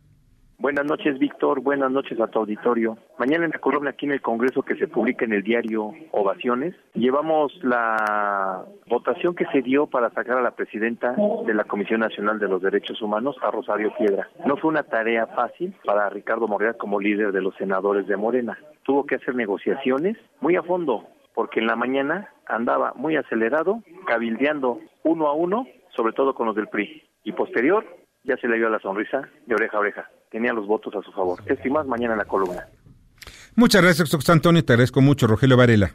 [0.61, 1.61] Buenas noches, Víctor.
[1.61, 2.99] Buenas noches a tu auditorio.
[3.17, 6.75] Mañana en la columna aquí en el Congreso que se publica en el diario Ovaciones,
[6.95, 11.15] llevamos la votación que se dio para sacar a la presidenta
[11.47, 14.29] de la Comisión Nacional de los Derechos Humanos, a Rosario Piedra.
[14.47, 18.59] No fue una tarea fácil para Ricardo Morrea como líder de los senadores de Morena.
[18.83, 24.81] Tuvo que hacer negociaciones muy a fondo, porque en la mañana andaba muy acelerado, cabildeando
[25.05, 27.05] uno a uno, sobre todo con los del PRI.
[27.23, 27.87] Y posterior,
[28.25, 30.11] ya se le dio la sonrisa de oreja a oreja.
[30.31, 31.41] Tenía los votos a su favor.
[31.47, 32.67] Esto y más mañana en la columna.
[33.57, 34.65] Muchas gracias, José Antonio.
[34.65, 35.91] Te agradezco mucho, Rogelio Varela.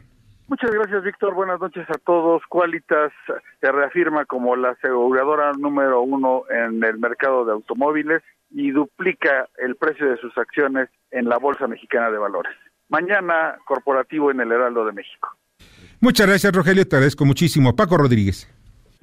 [0.46, 1.34] Muchas gracias, Víctor.
[1.34, 2.42] Buenas noches a todos.
[2.48, 3.12] Qualitas
[3.60, 9.76] se reafirma como la aseguradora número uno en el mercado de automóviles y duplica el
[9.76, 12.52] precio de sus acciones en la Bolsa Mexicana de Valores.
[12.90, 15.30] Mañana, corporativo en el Heraldo de México.
[16.00, 16.86] Muchas gracias, Rogelio.
[16.86, 17.74] Te agradezco muchísimo.
[17.74, 18.53] Paco Rodríguez.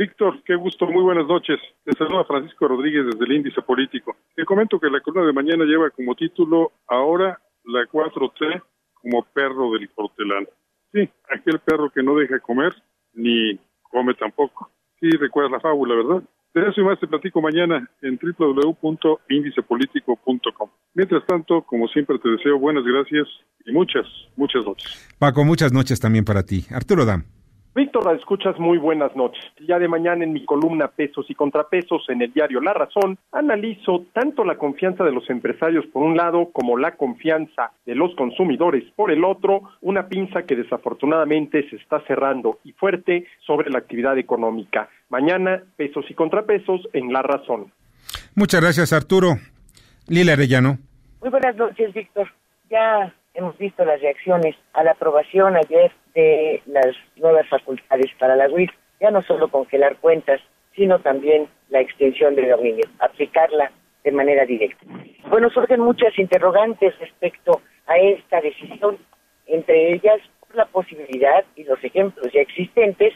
[0.01, 1.59] Víctor, qué gusto, muy buenas noches.
[1.83, 4.15] Te saluda Francisco Rodríguez desde el Índice Político.
[4.35, 8.63] Te comento que la columna de mañana lleva como título Ahora la 4T
[8.95, 10.47] como perro del hortelano.
[10.91, 12.73] Sí, aquel perro que no deja comer
[13.13, 14.71] ni come tampoco.
[14.99, 16.23] Sí, recuerdas la fábula, ¿verdad?
[16.55, 20.69] De eso y más te platico mañana en www.indicepolitico.com.
[20.95, 23.27] Mientras tanto, como siempre, te deseo buenas gracias
[23.67, 25.15] y muchas, muchas noches.
[25.19, 26.65] Paco, muchas noches también para ti.
[26.71, 27.40] Arturo Dam.
[27.73, 29.41] Víctor, escuchas muy buenas noches.
[29.65, 34.07] Ya de mañana en mi columna Pesos y Contrapesos en el diario La Razón, analizo
[34.11, 38.83] tanto la confianza de los empresarios por un lado como la confianza de los consumidores
[38.97, 44.17] por el otro, una pinza que desafortunadamente se está cerrando y fuerte sobre la actividad
[44.17, 44.89] económica.
[45.07, 47.71] Mañana, Pesos y Contrapesos en La Razón.
[48.35, 49.35] Muchas gracias, Arturo.
[50.09, 50.77] Lila Arellano.
[51.21, 52.27] Muy buenas noches, Víctor.
[52.69, 58.49] Ya hemos visto las reacciones a la aprobación ayer de las nuevas facultades para la
[58.49, 60.41] UIF, ya no solo congelar cuentas,
[60.75, 63.71] sino también la extensión del dominio, aplicarla
[64.03, 64.85] de manera directa.
[65.29, 68.97] Bueno, surgen muchas interrogantes respecto a esta decisión,
[69.47, 70.19] entre ellas
[70.53, 73.13] la posibilidad y los ejemplos ya existentes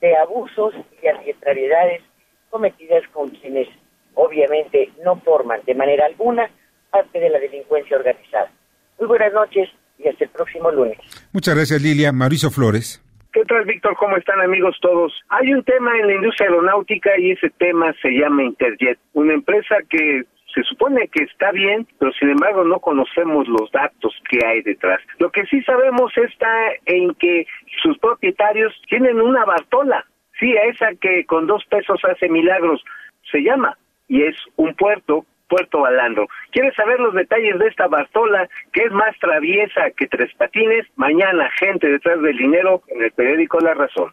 [0.00, 2.02] de abusos y arbitrariedades
[2.50, 3.68] cometidas con quienes
[4.14, 6.50] obviamente no forman de manera alguna
[6.90, 8.50] parte de la delincuencia organizada.
[8.98, 9.68] Muy buenas noches
[10.04, 10.98] y hasta el próximo lunes.
[11.32, 12.12] Muchas gracias, Lilia.
[12.12, 13.00] Mauricio Flores.
[13.32, 13.96] ¿Qué tal, Víctor?
[13.96, 15.12] ¿Cómo están, amigos todos?
[15.28, 19.76] Hay un tema en la industria aeronáutica y ese tema se llama Interjet, una empresa
[19.90, 20.22] que
[20.54, 25.00] se supone que está bien, pero sin embargo no conocemos los datos que hay detrás.
[25.18, 26.48] Lo que sí sabemos está
[26.86, 27.44] en que
[27.82, 30.06] sus propietarios tienen una Bartola,
[30.38, 32.84] sí, esa que con dos pesos hace milagros,
[33.32, 33.76] se llama,
[34.06, 36.26] y es un puerto Puerto Balandro.
[36.50, 40.84] ¿Quieres saber los detalles de esta Bartola, que es más traviesa que Tres Patines?
[40.96, 44.12] Mañana, gente detrás del dinero en el periódico La Razón.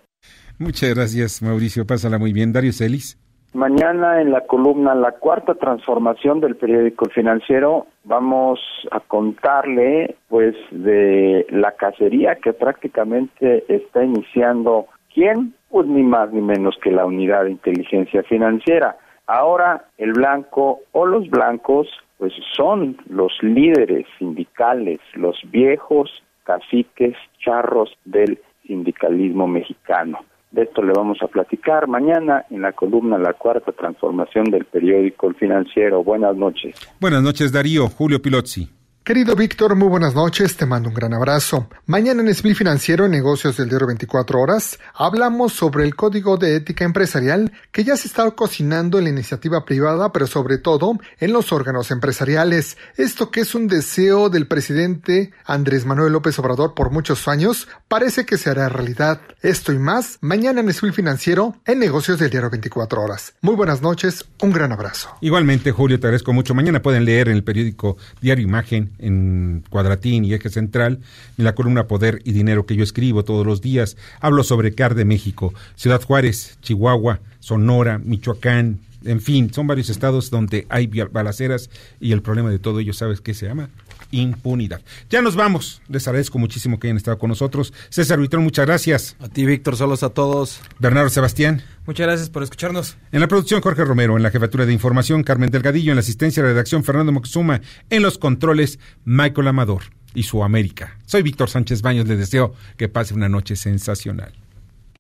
[0.59, 1.87] Muchas gracias, Mauricio.
[1.87, 2.53] Pásala muy bien.
[2.53, 3.17] Dario Celis.
[3.53, 8.59] Mañana en la columna La Cuarta Transformación del periódico Financiero vamos
[8.91, 16.41] a contarle pues de la cacería que prácticamente está iniciando quién, pues ni más ni
[16.41, 18.95] menos que la unidad de inteligencia financiera.
[19.33, 26.11] Ahora el blanco o los blancos pues son los líderes sindicales, los viejos
[26.43, 30.19] caciques charros del sindicalismo mexicano.
[30.51, 35.29] De esto le vamos a platicar mañana en la columna La Cuarta Transformación del periódico
[35.29, 36.03] El Financiero.
[36.03, 36.75] Buenas noches.
[36.99, 37.87] Buenas noches, Darío.
[37.87, 38.80] Julio Pilozzi.
[39.03, 41.67] Querido Víctor, muy buenas noches, te mando un gran abrazo.
[41.87, 46.55] Mañana en Smil Financiero, en Negocios del Diario 24 Horas, hablamos sobre el Código de
[46.55, 51.33] Ética Empresarial que ya se está cocinando en la iniciativa privada, pero sobre todo en
[51.33, 52.77] los órganos empresariales.
[52.95, 58.27] Esto que es un deseo del presidente Andrés Manuel López Obrador por muchos años, parece
[58.27, 59.21] que se hará realidad.
[59.41, 63.33] Esto y más, mañana en Smil Financiero, en Negocios del Diario 24 Horas.
[63.41, 65.09] Muy buenas noches, un gran abrazo.
[65.21, 66.53] Igualmente, Julio, te agradezco mucho.
[66.53, 70.99] Mañana pueden leer en el periódico Diario Imagen en Cuadratín y Eje Central,
[71.37, 73.97] en la columna Poder y Dinero que yo escribo todos los días.
[74.19, 80.29] Hablo sobre CAR de México, Ciudad Juárez, Chihuahua, Sonora, Michoacán, en fin, son varios estados
[80.29, 81.69] donde hay balaceras
[81.99, 83.69] y el problema de todo ello, ¿sabes qué se llama?
[84.11, 84.81] Impunidad.
[85.09, 85.81] Ya nos vamos.
[85.87, 87.73] Les agradezco muchísimo que hayan estado con nosotros.
[87.89, 89.15] César Vitrón, muchas gracias.
[89.19, 90.61] A ti, Víctor, saludos a todos.
[90.79, 91.63] Bernardo Sebastián.
[91.85, 92.97] Muchas gracias por escucharnos.
[93.11, 94.17] En la producción, Jorge Romero.
[94.17, 95.91] En la jefatura de información, Carmen Delgadillo.
[95.91, 97.61] En la asistencia de redacción, Fernando Moxuma.
[97.89, 99.83] En los controles, Michael Amador
[100.13, 100.97] y su América.
[101.05, 102.07] Soy Víctor Sánchez Baños.
[102.07, 104.33] Les deseo que pase una noche sensacional.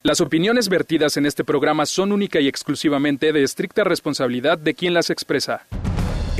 [0.03, 4.95] Las opiniones vertidas en este programa son única y exclusivamente de estricta responsabilidad de quien
[4.95, 5.67] las expresa.